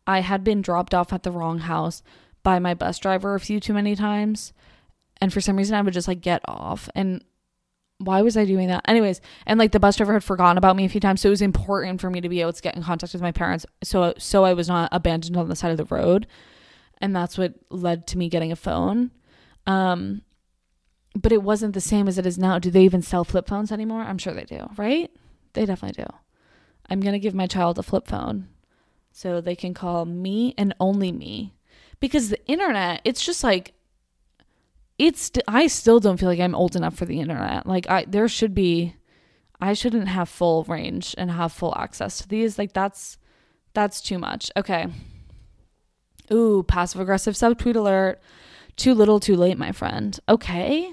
[0.06, 2.02] I had been dropped off at the wrong house
[2.42, 4.52] by my bus driver a few too many times.
[5.20, 7.24] And for some reason I would just like get off and
[7.98, 8.84] why was I doing that?
[8.86, 11.30] Anyways, and like the bus driver had forgotten about me a few times, so it
[11.30, 14.12] was important for me to be able to get in contact with my parents, so
[14.18, 16.26] so I was not abandoned on the side of the road,
[17.00, 19.12] and that's what led to me getting a phone.
[19.66, 20.22] Um,
[21.14, 22.58] but it wasn't the same as it is now.
[22.58, 24.02] Do they even sell flip phones anymore?
[24.02, 25.10] I'm sure they do, right?
[25.54, 26.10] They definitely do.
[26.90, 28.48] I'm gonna give my child a flip phone,
[29.16, 31.54] so they can call me and only me,
[32.00, 33.72] because the internet, it's just like
[34.98, 37.66] it's I still don't feel like I'm old enough for the internet.
[37.66, 38.94] Like I there should be
[39.58, 42.58] I shouldn't have full range and have full access to these.
[42.58, 43.16] Like that's
[43.72, 44.50] that's too much.
[44.54, 44.86] Okay.
[46.30, 48.20] Ooh, passive aggressive subtweet alert.
[48.76, 50.20] Too little, too late, my friend.
[50.28, 50.92] Okay.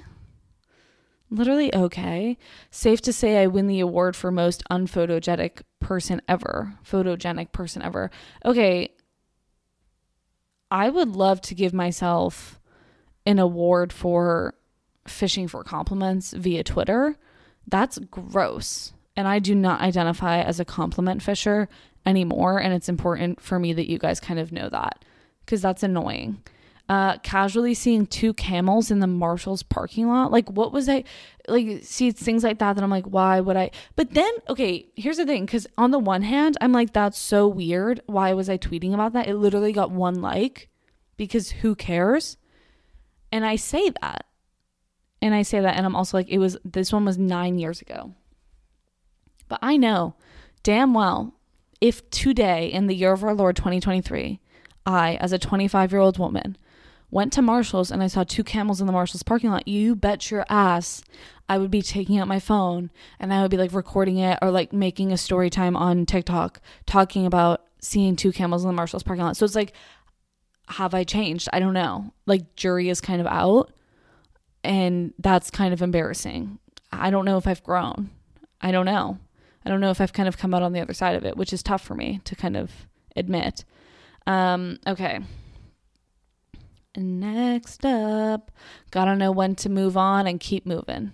[1.30, 2.38] Literally okay.
[2.72, 6.74] Safe to say I win the award for most unphotogenic person ever.
[6.84, 8.10] Photogenic person ever.
[8.44, 8.94] Okay.
[10.72, 12.60] I would love to give myself
[13.26, 14.56] an award for
[15.08, 17.18] fishing for compliments via Twitter,
[17.68, 18.94] that's gross.
[19.16, 21.70] And I do not identify as a compliment fisher
[22.06, 22.60] anymore.
[22.60, 25.06] And it's important for me that you guys kind of know that
[25.46, 26.42] because that's annoying.
[26.90, 30.32] Uh, casually seeing two camels in the Marshall's parking lot.
[30.32, 31.06] Like, what was I
[31.48, 31.80] like?
[31.84, 33.72] See, it's things like that that I'm like, why would I?
[33.96, 37.48] But then, okay, here's the thing because on the one hand, I'm like, that's so
[37.48, 38.02] weird.
[38.06, 39.28] Why was I tweeting about that?
[39.28, 40.70] It literally got one like
[41.16, 42.38] because who cares?
[43.32, 44.26] And I say that.
[45.22, 45.78] And I say that.
[45.78, 48.14] And I'm also like, it was, this one was nine years ago.
[49.48, 50.16] But I know
[50.64, 51.34] damn well
[51.84, 54.40] if today, in the year of our Lord 2023,
[54.86, 56.58] I, as a 25 year old woman,
[57.14, 60.32] went to Marshall's and I saw two camels in the Marshall's parking lot, you bet
[60.32, 61.04] your ass
[61.50, 62.90] I would be taking out my phone
[63.20, 66.62] and I would be like recording it or like making a story time on TikTok
[66.86, 69.36] talking about seeing two camels in the Marshall's parking lot.
[69.36, 69.74] So it's like
[70.68, 71.50] have I changed?
[71.54, 72.14] I don't know.
[72.26, 73.72] Like, jury is kind of out,
[74.64, 76.60] and that's kind of embarrassing.
[76.92, 78.10] I don't know if I've grown.
[78.62, 79.20] I don't know.
[79.66, 81.38] I don't know if I've kind of come out on the other side of it,
[81.38, 82.72] which is tough for me to kind of
[83.16, 83.66] admit.
[84.26, 85.20] Um, okay.
[86.96, 88.52] Next up,
[88.92, 91.12] gotta know when to move on and keep moving.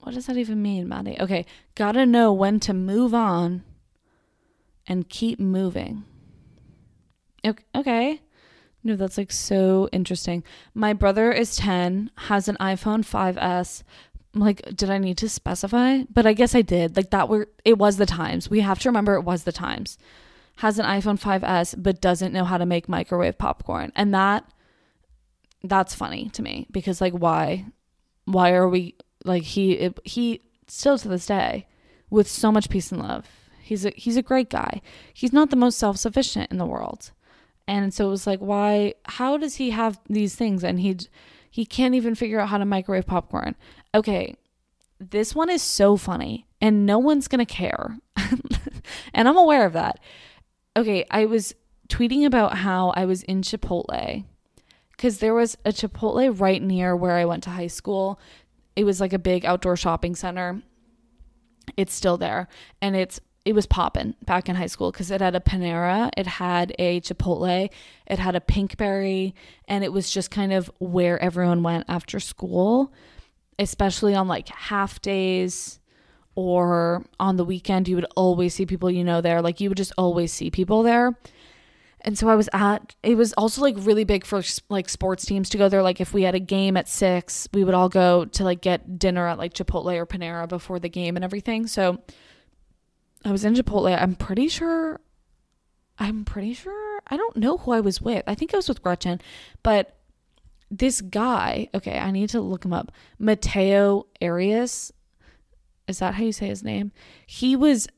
[0.00, 1.16] What does that even mean, Maddy?
[1.20, 1.44] Okay,
[1.74, 3.64] gotta know when to move on
[4.86, 6.04] and keep moving.
[7.74, 8.20] Okay.
[8.82, 10.44] No, that's like so interesting.
[10.72, 13.82] My brother is 10, has an iPhone 5S.
[14.34, 16.02] I'm like, did I need to specify?
[16.12, 16.96] But I guess I did.
[16.96, 18.48] Like that were it was the times.
[18.48, 19.98] We have to remember it was the times.
[20.58, 23.92] Has an iPhone 5S but doesn't know how to make microwave popcorn.
[23.96, 24.44] And that
[25.66, 27.66] that's funny to me because like why
[28.24, 31.66] why are we like he he still to this day
[32.10, 33.26] with so much peace and love.
[33.62, 34.80] He's a he's a great guy.
[35.12, 37.12] He's not the most self-sufficient in the world
[37.68, 38.94] and so it was like, why?
[39.04, 40.62] How does he have these things?
[40.62, 40.96] And he
[41.50, 43.56] he can't even figure out how to microwave popcorn.
[43.94, 44.36] Okay,
[45.00, 47.98] this one is so funny, and no one's gonna care,
[49.14, 49.98] and I'm aware of that.
[50.76, 51.54] Okay, I was
[51.88, 54.24] tweeting about how I was in Chipotle
[54.96, 58.18] because there was a Chipotle right near where I went to high school.
[58.74, 60.62] It was like a big outdoor shopping center.
[61.76, 62.48] It's still there,
[62.80, 66.26] and it's it was popping back in high school because it had a Panera, it
[66.26, 67.70] had a Chipotle,
[68.06, 69.34] it had a Pinkberry,
[69.68, 72.92] and it was just kind of where everyone went after school,
[73.58, 75.78] especially on like half days
[76.34, 77.86] or on the weekend.
[77.86, 79.40] You would always see people you know there.
[79.40, 81.16] Like you would just always see people there.
[82.06, 85.48] And so I was at, it was also like really big for like sports teams
[85.50, 85.82] to go there.
[85.82, 88.98] Like if we had a game at six, we would all go to like get
[88.98, 91.66] dinner at like Chipotle or Panera before the game and everything.
[91.66, 92.00] So,
[93.24, 94.00] I was in Chipotle.
[94.00, 95.00] I'm pretty sure.
[95.98, 97.00] I'm pretty sure.
[97.08, 98.22] I don't know who I was with.
[98.28, 99.20] I think I was with Gretchen,
[99.64, 99.96] but
[100.70, 101.68] this guy.
[101.74, 102.92] Okay, I need to look him up.
[103.18, 104.92] Mateo Arias.
[105.88, 106.92] Is that how you say his name?
[107.26, 107.88] He was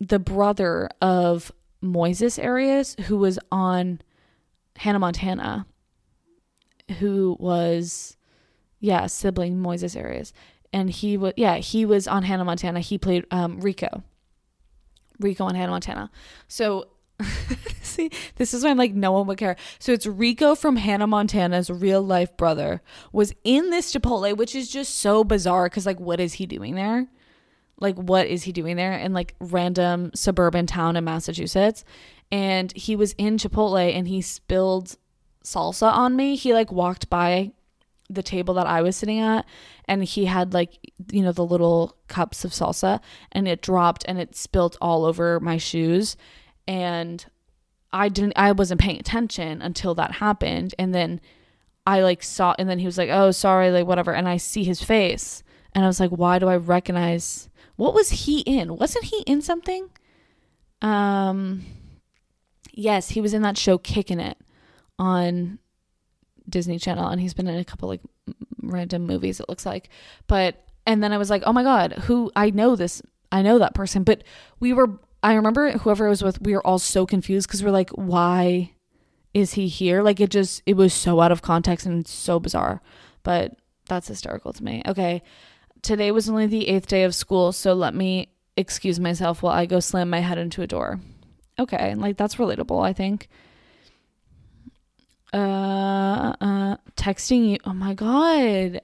[0.00, 1.52] the brother of
[1.82, 4.00] Moises Arias, who was on
[4.76, 5.66] Hannah Montana,
[6.98, 8.16] who was,
[8.80, 10.32] yeah, sibling Moises Arias.
[10.72, 12.80] And he was, yeah, he was on Hannah Montana.
[12.80, 14.02] He played um, Rico.
[15.18, 16.10] Rico on Hannah Montana.
[16.46, 16.88] So
[17.82, 19.56] See, this is why I'm like, no one would care.
[19.78, 24.70] So it's Rico from Hannah Montana's real life brother was in this Chipotle, which is
[24.70, 27.08] just so bizarre because, like, what is he doing there?
[27.80, 31.84] Like, what is he doing there in like random suburban town in Massachusetts?
[32.30, 34.96] And he was in Chipotle and he spilled
[35.44, 36.36] salsa on me.
[36.36, 37.52] He like walked by
[38.10, 39.44] the table that I was sitting at
[39.86, 40.78] and he had like
[41.12, 43.00] you know the little cups of salsa
[43.32, 46.16] and it dropped and it spilt all over my shoes
[46.66, 47.26] and
[47.92, 51.20] I didn't I wasn't paying attention until that happened and then
[51.86, 54.64] I like saw and then he was like oh sorry like whatever and I see
[54.64, 55.42] his face
[55.74, 59.40] and I was like why do I recognize what was he in wasn't he in
[59.40, 59.88] something
[60.82, 61.64] um
[62.72, 64.36] yes he was in that show Kickin' It
[64.98, 65.58] on
[66.48, 68.00] Disney Channel and he's been in a couple like
[68.62, 69.88] random movies it looks like.
[70.26, 73.02] But and then I was like, "Oh my god, who I know this.
[73.30, 74.24] I know that person." But
[74.60, 77.70] we were I remember whoever I was with, we were all so confused cuz we're
[77.70, 78.72] like, "Why
[79.34, 82.80] is he here?" Like it just it was so out of context and so bizarre.
[83.22, 83.56] But
[83.86, 84.82] that's hysterical to me.
[84.86, 85.22] Okay.
[85.88, 88.28] Today was only the 8th day of school, so let me
[88.58, 91.00] excuse myself while I go slam my head into a door.
[91.58, 93.26] Okay, like that's relatable, I think.
[95.32, 98.82] Uh, uh texting you oh my god.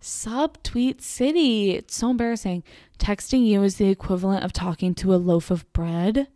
[0.00, 2.64] Subtweet city it's so embarrassing.
[2.98, 6.28] Texting you is the equivalent of talking to a loaf of bread.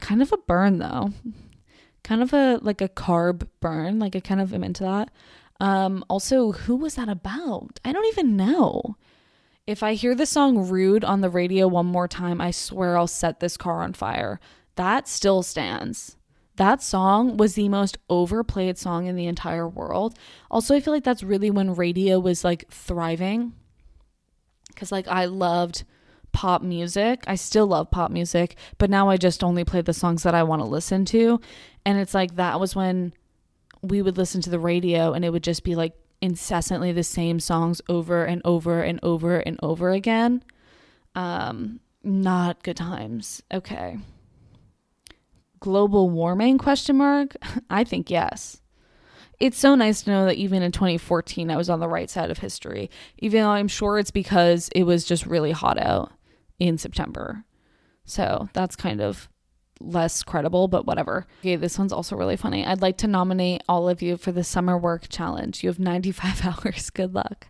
[0.00, 1.14] Kind of a burn though.
[2.02, 5.08] Kind of a like a carb burn like i kind of am into that
[5.64, 8.96] um also who was that about i don't even know
[9.66, 13.06] if i hear the song rude on the radio one more time i swear i'll
[13.06, 14.38] set this car on fire
[14.76, 16.16] that still stands
[16.56, 20.16] that song was the most overplayed song in the entire world.
[20.50, 23.54] Also, I feel like that's really when radio was like thriving.
[24.76, 25.84] Cause like I loved
[26.32, 27.24] pop music.
[27.26, 30.42] I still love pop music, but now I just only play the songs that I
[30.42, 31.40] want to listen to.
[31.84, 33.14] And it's like that was when
[33.84, 37.40] we would listen to the radio and it would just be like incessantly the same
[37.40, 40.42] songs over and over and over and over again.
[41.14, 43.42] Um, not good times.
[43.52, 43.98] Okay
[45.64, 47.34] global warming question mark
[47.70, 48.60] i think yes
[49.40, 52.30] it's so nice to know that even in 2014 i was on the right side
[52.30, 56.12] of history even though i'm sure it's because it was just really hot out
[56.58, 57.46] in september
[58.04, 59.30] so that's kind of
[59.84, 61.26] less credible but whatever.
[61.40, 62.64] Okay this one's also really funny.
[62.64, 65.62] I'd like to nominate all of you for the summer work challenge.
[65.62, 66.90] You have 95 hours.
[66.90, 67.48] Good luck.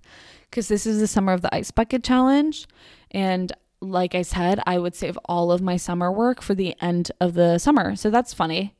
[0.50, 2.66] Because this is the summer of the ice bucket challenge.
[3.10, 7.10] And like I said, I would save all of my summer work for the end
[7.20, 7.96] of the summer.
[7.96, 8.74] So that's funny.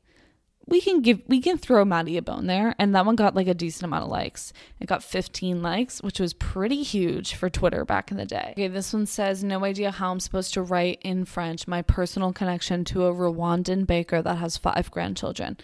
[0.67, 3.47] We can give we can throw Maddy a bone there, and that one got like
[3.47, 4.51] a decent amount of likes.
[4.79, 8.49] It got 15 likes, which was pretty huge for Twitter back in the day.
[8.51, 12.33] Okay, this one says, "No idea how I'm supposed to write in French my personal
[12.33, 15.57] connection to a Rwandan baker that has five grandchildren,"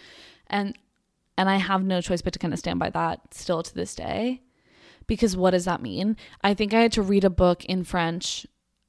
[0.46, 0.78] and
[1.36, 3.94] and I have no choice but to kind of stand by that still to this
[3.94, 4.42] day
[5.06, 6.16] because what does that mean?
[6.42, 8.46] I think I had to read a book in French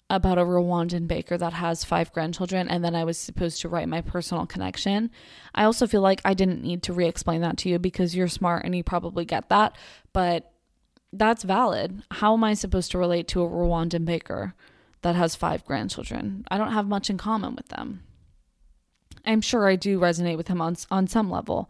[0.09, 3.89] about a Rwandan baker that has five grandchildren, and then I was supposed to write
[3.89, 5.09] my personal connection.
[5.55, 8.27] I also feel like I didn't need to re explain that to you because you're
[8.27, 9.75] smart and you probably get that,
[10.11, 10.51] but
[11.11, 12.03] that's valid.
[12.11, 14.55] How am I supposed to relate to a Rwandan baker
[15.01, 16.45] that has five grandchildren?
[16.49, 18.03] I don't have much in common with them.
[19.25, 21.69] I'm sure I do resonate with him on, on some level.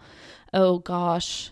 [0.53, 1.51] Oh gosh.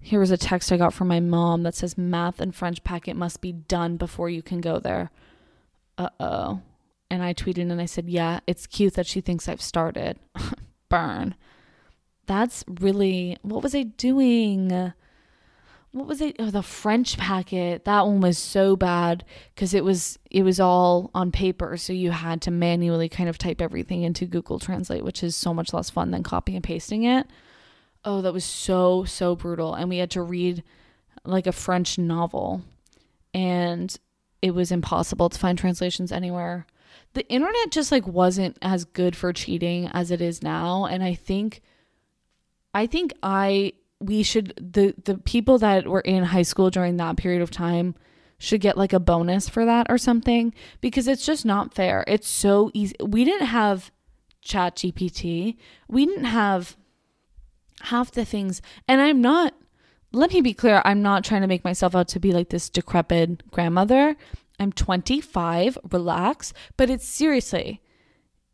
[0.00, 3.16] Here was a text I got from my mom that says math and French packet
[3.16, 5.10] must be done before you can go there
[5.98, 6.60] uh oh.
[7.10, 10.18] And I tweeted and I said, yeah, it's cute that she thinks I've started.
[10.88, 11.34] Burn.
[12.26, 14.92] That's really, what was I doing?
[15.92, 16.36] What was it?
[16.40, 17.84] Oh, the French packet.
[17.84, 19.24] That one was so bad
[19.54, 23.38] because it was it was all on paper, so you had to manually kind of
[23.38, 27.04] type everything into Google Translate, which is so much less fun than copying and pasting
[27.04, 27.28] it.
[28.04, 30.64] Oh, that was so so brutal, and we had to read
[31.24, 32.62] like a French novel,
[33.32, 33.96] and
[34.44, 36.66] it was impossible to find translations anywhere.
[37.14, 41.14] The internet just like wasn't as good for cheating as it is now and I
[41.14, 41.62] think
[42.74, 47.16] I think I we should the the people that were in high school during that
[47.16, 47.94] period of time
[48.36, 52.04] should get like a bonus for that or something because it's just not fair.
[52.06, 52.96] It's so easy.
[53.00, 53.90] We didn't have
[54.42, 55.56] chat GPT.
[55.88, 56.76] We didn't have
[57.80, 59.54] half the things and I'm not
[60.14, 62.68] let me be clear, I'm not trying to make myself out to be like this
[62.68, 64.16] decrepit grandmother.
[64.58, 66.52] I'm 25, relax.
[66.76, 67.82] But it's seriously,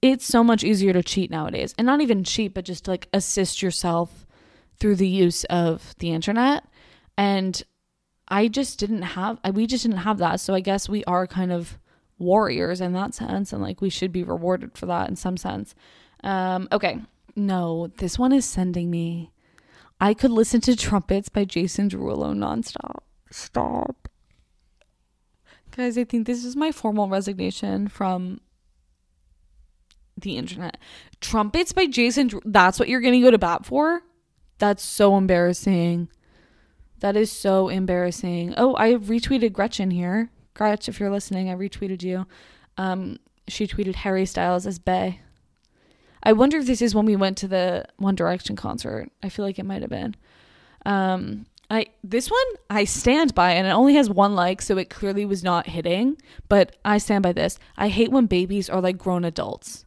[0.00, 1.74] it's so much easier to cheat nowadays.
[1.76, 4.26] And not even cheat, but just like assist yourself
[4.78, 6.64] through the use of the internet.
[7.18, 7.62] And
[8.28, 10.40] I just didn't have, we just didn't have that.
[10.40, 11.78] So I guess we are kind of
[12.18, 13.52] warriors in that sense.
[13.52, 15.74] And like we should be rewarded for that in some sense.
[16.24, 17.00] Um, okay.
[17.36, 19.30] no, this one is sending me.
[20.00, 23.02] I could listen to Trumpets by Jason Derulo nonstop.
[23.30, 24.08] Stop.
[25.76, 28.40] Guys, I think this is my formal resignation from
[30.16, 30.78] the internet.
[31.20, 34.02] Trumpets by Jason, that's what you're going to go to bat for?
[34.58, 36.08] That's so embarrassing.
[37.00, 38.54] That is so embarrassing.
[38.56, 40.30] Oh, I retweeted Gretchen here.
[40.54, 42.26] Gretch, if you're listening, I retweeted you.
[42.76, 45.20] Um, she tweeted Harry Styles as Bay.
[46.22, 49.10] I wonder if this is when we went to the One Direction concert.
[49.22, 50.14] I feel like it might have been.
[50.84, 54.90] Um, I this one I stand by, and it only has one like, so it
[54.90, 56.20] clearly was not hitting.
[56.48, 57.58] But I stand by this.
[57.76, 59.86] I hate when babies are like grown adults.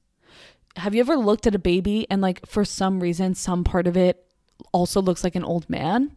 [0.78, 3.96] Have you ever looked at a baby and like for some reason some part of
[3.96, 4.26] it
[4.72, 6.16] also looks like an old man?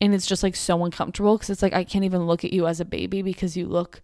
[0.00, 2.66] And it's just like so uncomfortable because it's like I can't even look at you
[2.66, 4.00] as a baby because you look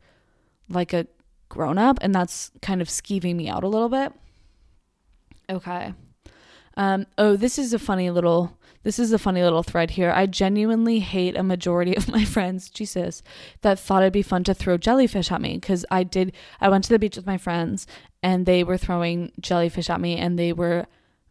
[0.69, 1.07] like a
[1.49, 4.13] grown up, and that's kind of skeeving me out a little bit.
[5.51, 5.95] Okay.
[6.77, 10.11] Um, oh, this is a funny little this is a funny little thread here.
[10.13, 13.23] I genuinely hate a majority of my friends, Jesus,
[13.63, 16.33] that thought it'd be fun to throw jellyfish at me because I did.
[16.61, 17.87] I went to the beach with my friends
[18.23, 20.87] and they were throwing jellyfish at me and they were,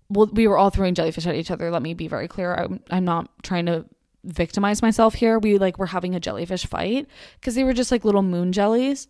[0.09, 1.72] well, we were all throwing jellyfish at each other.
[1.72, 2.53] Let me be very clear.
[2.53, 3.86] I'm, I'm not trying to
[4.24, 5.39] victimize myself here.
[5.39, 7.07] We like were having a jellyfish fight
[7.39, 9.07] because they were just like little moon jellies.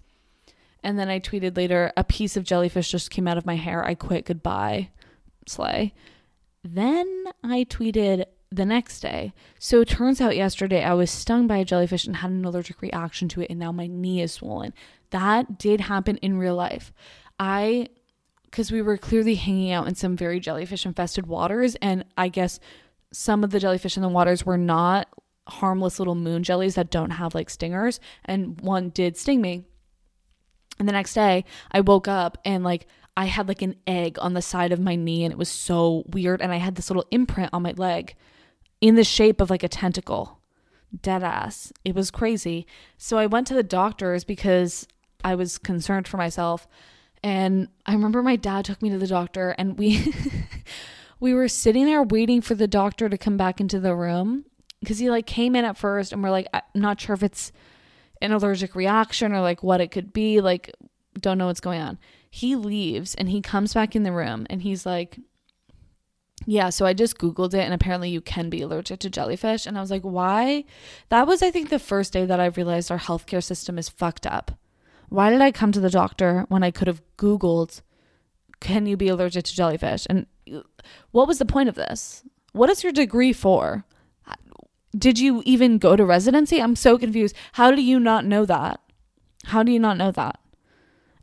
[0.84, 3.84] And then I tweeted later, a piece of jellyfish just came out of my hair.
[3.84, 4.26] I quit.
[4.26, 4.90] Goodbye.
[5.48, 5.94] Slay.
[6.64, 9.34] Then I tweeted the next day.
[9.60, 12.82] So it turns out yesterday I was stung by a jellyfish and had an allergic
[12.82, 14.74] reaction to it, and now my knee is swollen.
[15.10, 16.94] That did happen in real life.
[17.40, 17.90] I,
[18.46, 22.60] because we were clearly hanging out in some very jellyfish infested waters, and I guess
[23.12, 25.08] some of the jellyfish in the waters were not
[25.48, 29.64] harmless little moon jellies that don't have like stingers, and one did sting me.
[30.80, 32.88] And the next day, I woke up and like
[33.18, 36.04] I had like an egg on the side of my knee and it was so
[36.08, 36.40] weird.
[36.40, 38.14] And I had this little imprint on my leg
[38.80, 40.38] in the shape of like a tentacle.
[41.02, 41.74] Dead ass.
[41.84, 42.68] It was crazy.
[42.96, 44.88] So I went to the doctors because
[45.24, 46.68] I was concerned for myself.
[47.24, 50.14] And I remember my dad took me to the doctor and we
[51.20, 54.46] we were sitting there waiting for the doctor to come back into the room
[54.80, 57.52] because he like came in at first and we're like I'm not sure if it's
[58.22, 60.72] an allergic reaction or like what it could be like
[61.20, 61.98] don't know what's going on
[62.30, 65.20] he leaves and he comes back in the room and he's like,
[66.46, 69.66] yeah, so I just Googled it and apparently you can be allergic to jellyfish.
[69.66, 70.66] And I was like, why?
[71.10, 74.28] That was, I think, the first day that I realized our healthcare system is fucked
[74.28, 74.52] up.
[75.10, 77.82] Why did I come to the doctor when I could have Googled,
[78.60, 80.06] can you be allergic to jellyfish?
[80.10, 80.26] And
[81.12, 82.24] what was the point of this?
[82.52, 83.86] What is your degree for?
[84.98, 86.62] Did you even go to residency?
[86.62, 87.36] I'm so confused.
[87.54, 88.80] How do you not know that?
[89.46, 90.40] How do you not know that?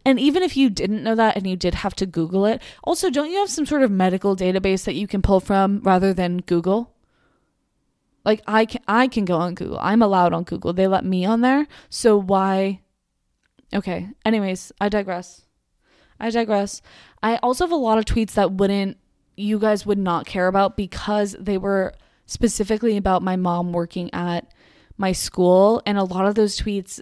[0.04, 3.10] And even if you didn't know that and you did have to Google it, also,
[3.10, 6.38] don't you have some sort of medical database that you can pull from rather than
[6.38, 6.92] Google?
[8.24, 9.78] Like I can I can go on Google.
[9.80, 10.72] I'm allowed on Google.
[10.72, 11.66] They let me on there.
[11.90, 12.80] So why
[13.74, 14.08] Okay.
[14.24, 15.42] Anyways, I digress.
[16.20, 16.80] I digress.
[17.22, 18.98] I also have a lot of tweets that wouldn't
[19.36, 21.92] you guys would not care about because they were
[22.26, 24.46] specifically about my mom working at
[24.96, 27.00] my school and a lot of those tweets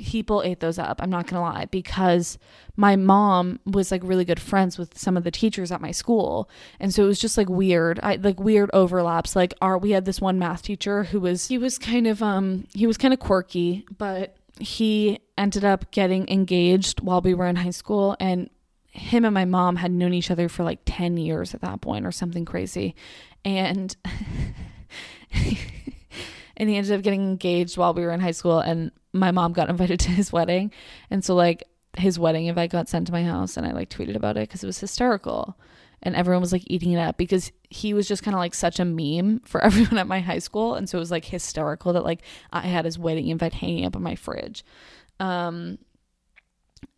[0.00, 1.00] people ate those up.
[1.02, 2.38] I'm not going to lie because
[2.76, 6.48] my mom was like really good friends with some of the teachers at my school.
[6.78, 8.00] And so it was just like weird.
[8.02, 9.36] I like weird overlaps.
[9.36, 12.66] Like our we had this one math teacher who was he was kind of um
[12.74, 17.56] he was kind of quirky, but he ended up getting engaged while we were in
[17.56, 18.48] high school and
[18.88, 22.06] him and my mom had known each other for like 10 years at that point
[22.06, 22.94] or something crazy.
[23.44, 23.94] And
[26.56, 29.52] and he ended up getting engaged while we were in high school and my mom
[29.52, 30.72] got invited to his wedding
[31.10, 31.64] and so like
[31.96, 34.62] his wedding invite got sent to my house and i like tweeted about it because
[34.62, 35.56] it was hysterical
[36.02, 38.78] and everyone was like eating it up because he was just kind of like such
[38.78, 42.04] a meme for everyone at my high school and so it was like hysterical that
[42.04, 44.64] like i had his wedding invite hanging up on my fridge
[45.18, 45.78] um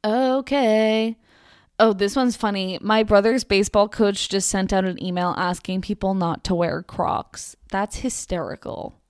[0.04, 1.16] okay
[1.78, 2.78] Oh, this one's funny.
[2.80, 7.56] My brother's baseball coach just sent out an email asking people not to wear Crocs.
[7.70, 9.00] That's hysterical.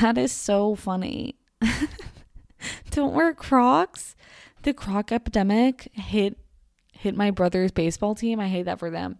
[0.00, 1.34] That is so funny.
[2.90, 4.14] Don't wear Crocs.
[4.62, 6.38] The Croc epidemic hit
[6.92, 8.40] hit my brother's baseball team.
[8.40, 9.18] I hate that for them.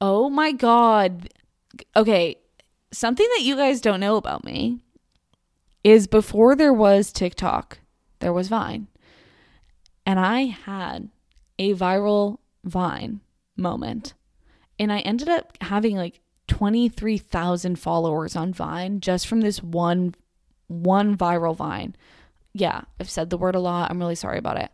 [0.00, 1.30] Oh my god.
[1.94, 2.36] Okay,
[2.92, 4.80] something that you guys don't know about me
[5.84, 7.78] is before there was TikTok,
[8.18, 8.88] there was Vine.
[10.04, 11.10] And I had
[11.58, 13.20] a viral Vine
[13.56, 14.14] moment.
[14.78, 20.14] And I ended up having like 23,000 followers on Vine just from this one
[20.68, 21.94] one viral Vine.
[22.52, 23.90] Yeah, I've said the word a lot.
[23.90, 24.70] I'm really sorry about it.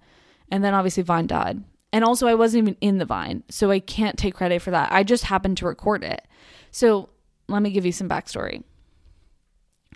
[0.50, 1.62] And then obviously Vine died.
[1.92, 4.90] And also, I wasn't even in the vine, so I can't take credit for that.
[4.90, 6.26] I just happened to record it.
[6.70, 7.10] So
[7.48, 8.62] let me give you some backstory.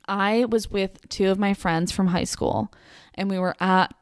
[0.06, 2.70] I was with two of my friends from high school,
[3.14, 3.94] and we were at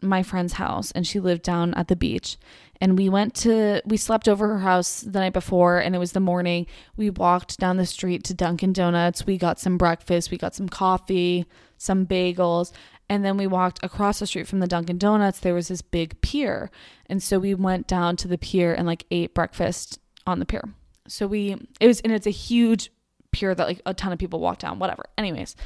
[0.00, 2.38] my friend's house, and she lived down at the beach.
[2.80, 6.12] And we went to, we slept over her house the night before, and it was
[6.12, 6.66] the morning.
[6.96, 9.26] We walked down the street to Dunkin' Donuts.
[9.26, 11.44] We got some breakfast, we got some coffee,
[11.76, 12.72] some bagels,
[13.10, 15.40] and then we walked across the street from the Dunkin' Donuts.
[15.40, 16.70] There was this big pier.
[17.06, 20.62] And so we went down to the pier and like ate breakfast on the pier.
[21.08, 22.90] So we, it was, and it's a huge
[23.32, 25.04] pier that like a ton of people walk down, whatever.
[25.18, 25.56] Anyways,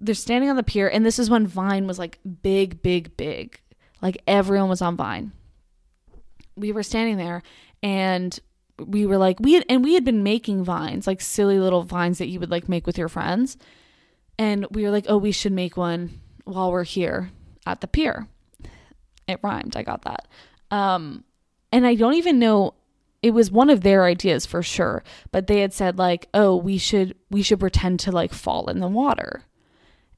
[0.00, 0.86] they're standing on the pier.
[0.86, 3.60] And this is when Vine was like big, big, big.
[4.02, 5.32] Like everyone was on Vine.
[6.56, 7.42] We were standing there
[7.82, 8.38] and
[8.78, 12.18] we were like, we had, and we had been making vines, like silly little vines
[12.18, 13.56] that you would like make with your friends.
[14.38, 17.30] And we were like, oh, we should make one while we're here
[17.66, 18.26] at the pier.
[19.28, 19.76] It rhymed.
[19.76, 20.26] I got that.
[20.70, 21.24] Um,
[21.72, 22.74] and I don't even know
[23.22, 25.02] it was one of their ideas for sure,
[25.32, 28.80] but they had said like, "Oh, we should we should pretend to like fall in
[28.80, 29.44] the water."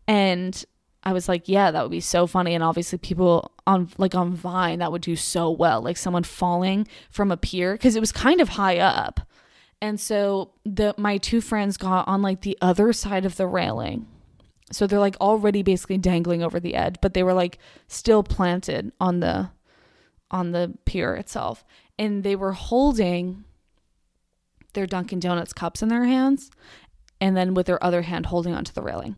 [0.09, 0.65] And
[1.07, 4.35] I was like, "Yeah, that would be so funny." And obviously people on like on
[4.35, 8.13] Vine that would do so well, like someone falling from a pier because it was
[8.13, 9.21] kind of high up.
[9.81, 14.07] And so the my two friends got on like the other side of the railing
[14.73, 18.93] so they're like already basically dangling over the edge, but they were like still planted
[19.01, 19.51] on the
[20.31, 21.65] on the pier itself.
[21.99, 23.45] And they were holding
[24.75, 26.51] their Dunkin' Donuts cups in their hands
[27.21, 29.17] and then with their other hand holding onto the railing.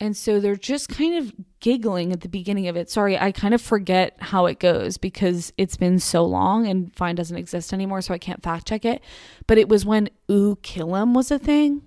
[0.00, 2.90] And so they're just kind of giggling at the beginning of it.
[2.90, 7.14] Sorry, I kind of forget how it goes because it's been so long and Vine
[7.14, 9.02] doesn't exist anymore, so I can't fact check it.
[9.46, 11.82] But it was when Ooh Kill 'em was a thing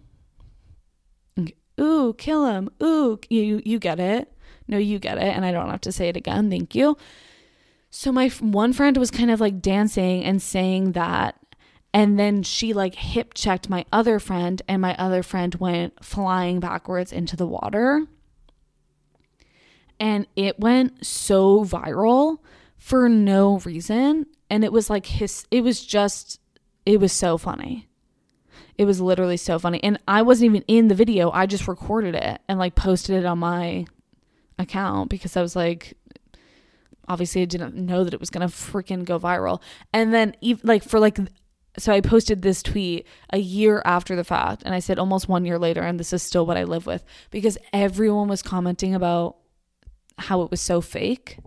[1.80, 4.32] ooh, kill him, ooh, you you get it.
[4.68, 6.50] No, you get it, and I don't have to say it again.
[6.50, 6.98] Thank you.
[7.90, 11.36] So my one friend was kind of like dancing and saying that
[11.98, 16.60] and then she like hip checked my other friend and my other friend went flying
[16.60, 18.06] backwards into the water.
[20.00, 22.38] And it went so viral
[22.78, 26.40] for no reason and it was like his it was just
[26.86, 27.88] it was so funny.
[28.78, 29.84] It was literally so funny.
[29.84, 31.32] And I wasn't even in the video.
[31.32, 33.88] I just recorded it and like posted it on my
[34.60, 35.98] account because I was like,
[37.08, 39.64] obviously I didn't know that it was to freaking go viral.
[39.92, 41.18] And then like for like
[41.78, 45.46] so I posted this tweet a year after the fact and I said almost 1
[45.46, 49.38] year later and this is still what I live with because everyone was commenting about
[50.18, 51.38] how it was so fake,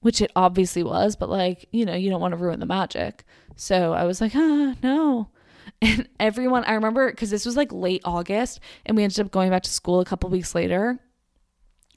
[0.00, 3.24] which it obviously was, but like, you know, you don't want to ruin the magic.
[3.56, 5.28] So I was like, "Ah, no."
[5.82, 9.50] And everyone, I remember because this was like late August and we ended up going
[9.50, 10.98] back to school a couple weeks later.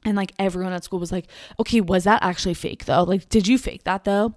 [0.05, 1.27] And like everyone at school was like,
[1.59, 3.03] okay, was that actually fake though?
[3.03, 4.35] Like, did you fake that though?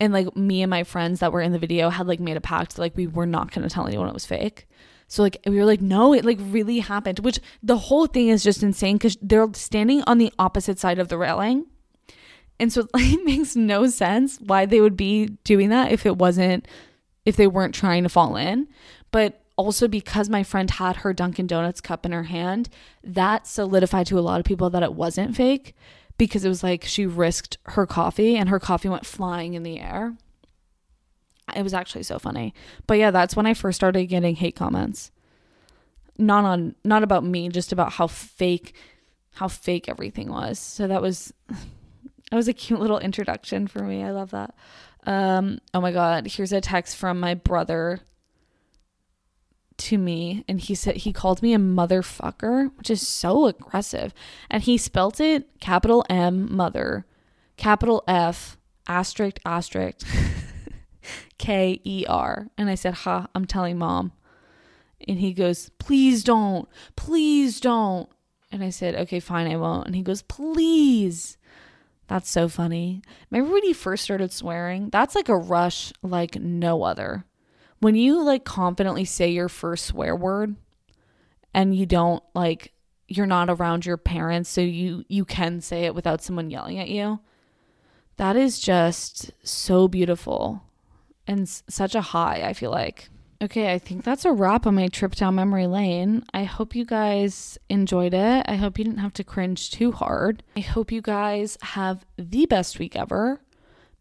[0.00, 2.40] And like me and my friends that were in the video had like made a
[2.40, 4.66] pact, that like we were not going to tell anyone it was fake.
[5.08, 8.44] So like we were like, no, it like really happened, which the whole thing is
[8.44, 11.66] just insane because they're standing on the opposite side of the railing.
[12.60, 16.16] And so like, it makes no sense why they would be doing that if it
[16.16, 16.68] wasn't
[17.24, 18.68] if they weren't trying to fall in.
[19.10, 22.68] But also because my friend had her Dunkin' Donuts cup in her hand,
[23.02, 25.74] that solidified to a lot of people that it wasn't fake
[26.18, 29.80] because it was like she risked her coffee and her coffee went flying in the
[29.80, 30.14] air.
[31.56, 32.52] It was actually so funny.
[32.86, 35.10] But yeah, that's when I first started getting hate comments.
[36.18, 38.74] Not on not about me, just about how fake
[39.34, 40.58] how fake everything was.
[40.58, 44.02] So that was that was a cute little introduction for me.
[44.02, 44.54] I love that.
[45.06, 48.00] Um, oh my God, here's a text from my brother
[49.78, 54.12] to me and he said he called me a motherfucker, which is so aggressive.
[54.50, 57.06] And he spelt it capital M mother,
[57.56, 58.56] capital F
[58.86, 60.06] asterisk asterisk
[61.38, 62.48] K E R.
[62.58, 64.12] And I said, "Ha, I'm telling mom."
[65.06, 66.68] And he goes, "Please don't.
[66.96, 68.08] Please don't."
[68.50, 71.36] And I said, "Okay, fine, I won't." And he goes, "Please."
[72.08, 73.02] That's so funny.
[73.30, 74.88] Remember when he first started swearing?
[74.88, 77.26] That's like a rush like no other.
[77.80, 80.56] When you like confidently say your first swear word
[81.54, 82.72] and you don't like
[83.06, 86.88] you're not around your parents so you you can say it without someone yelling at
[86.88, 87.20] you.
[88.16, 90.62] That is just so beautiful
[91.26, 93.08] and s- such a high, I feel like.
[93.40, 96.24] Okay, I think that's a wrap on my trip down memory lane.
[96.34, 98.44] I hope you guys enjoyed it.
[98.48, 100.42] I hope you didn't have to cringe too hard.
[100.56, 103.40] I hope you guys have the best week ever.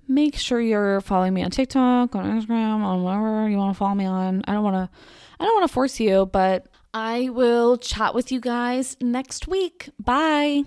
[0.08, 3.96] Make sure you're following me on TikTok, on Instagram, on whatever you want to follow
[3.96, 4.44] me on.
[4.48, 4.90] I don't want to
[5.40, 9.90] I don't want to force you, but I will chat with you guys next week.
[10.00, 10.64] Bye.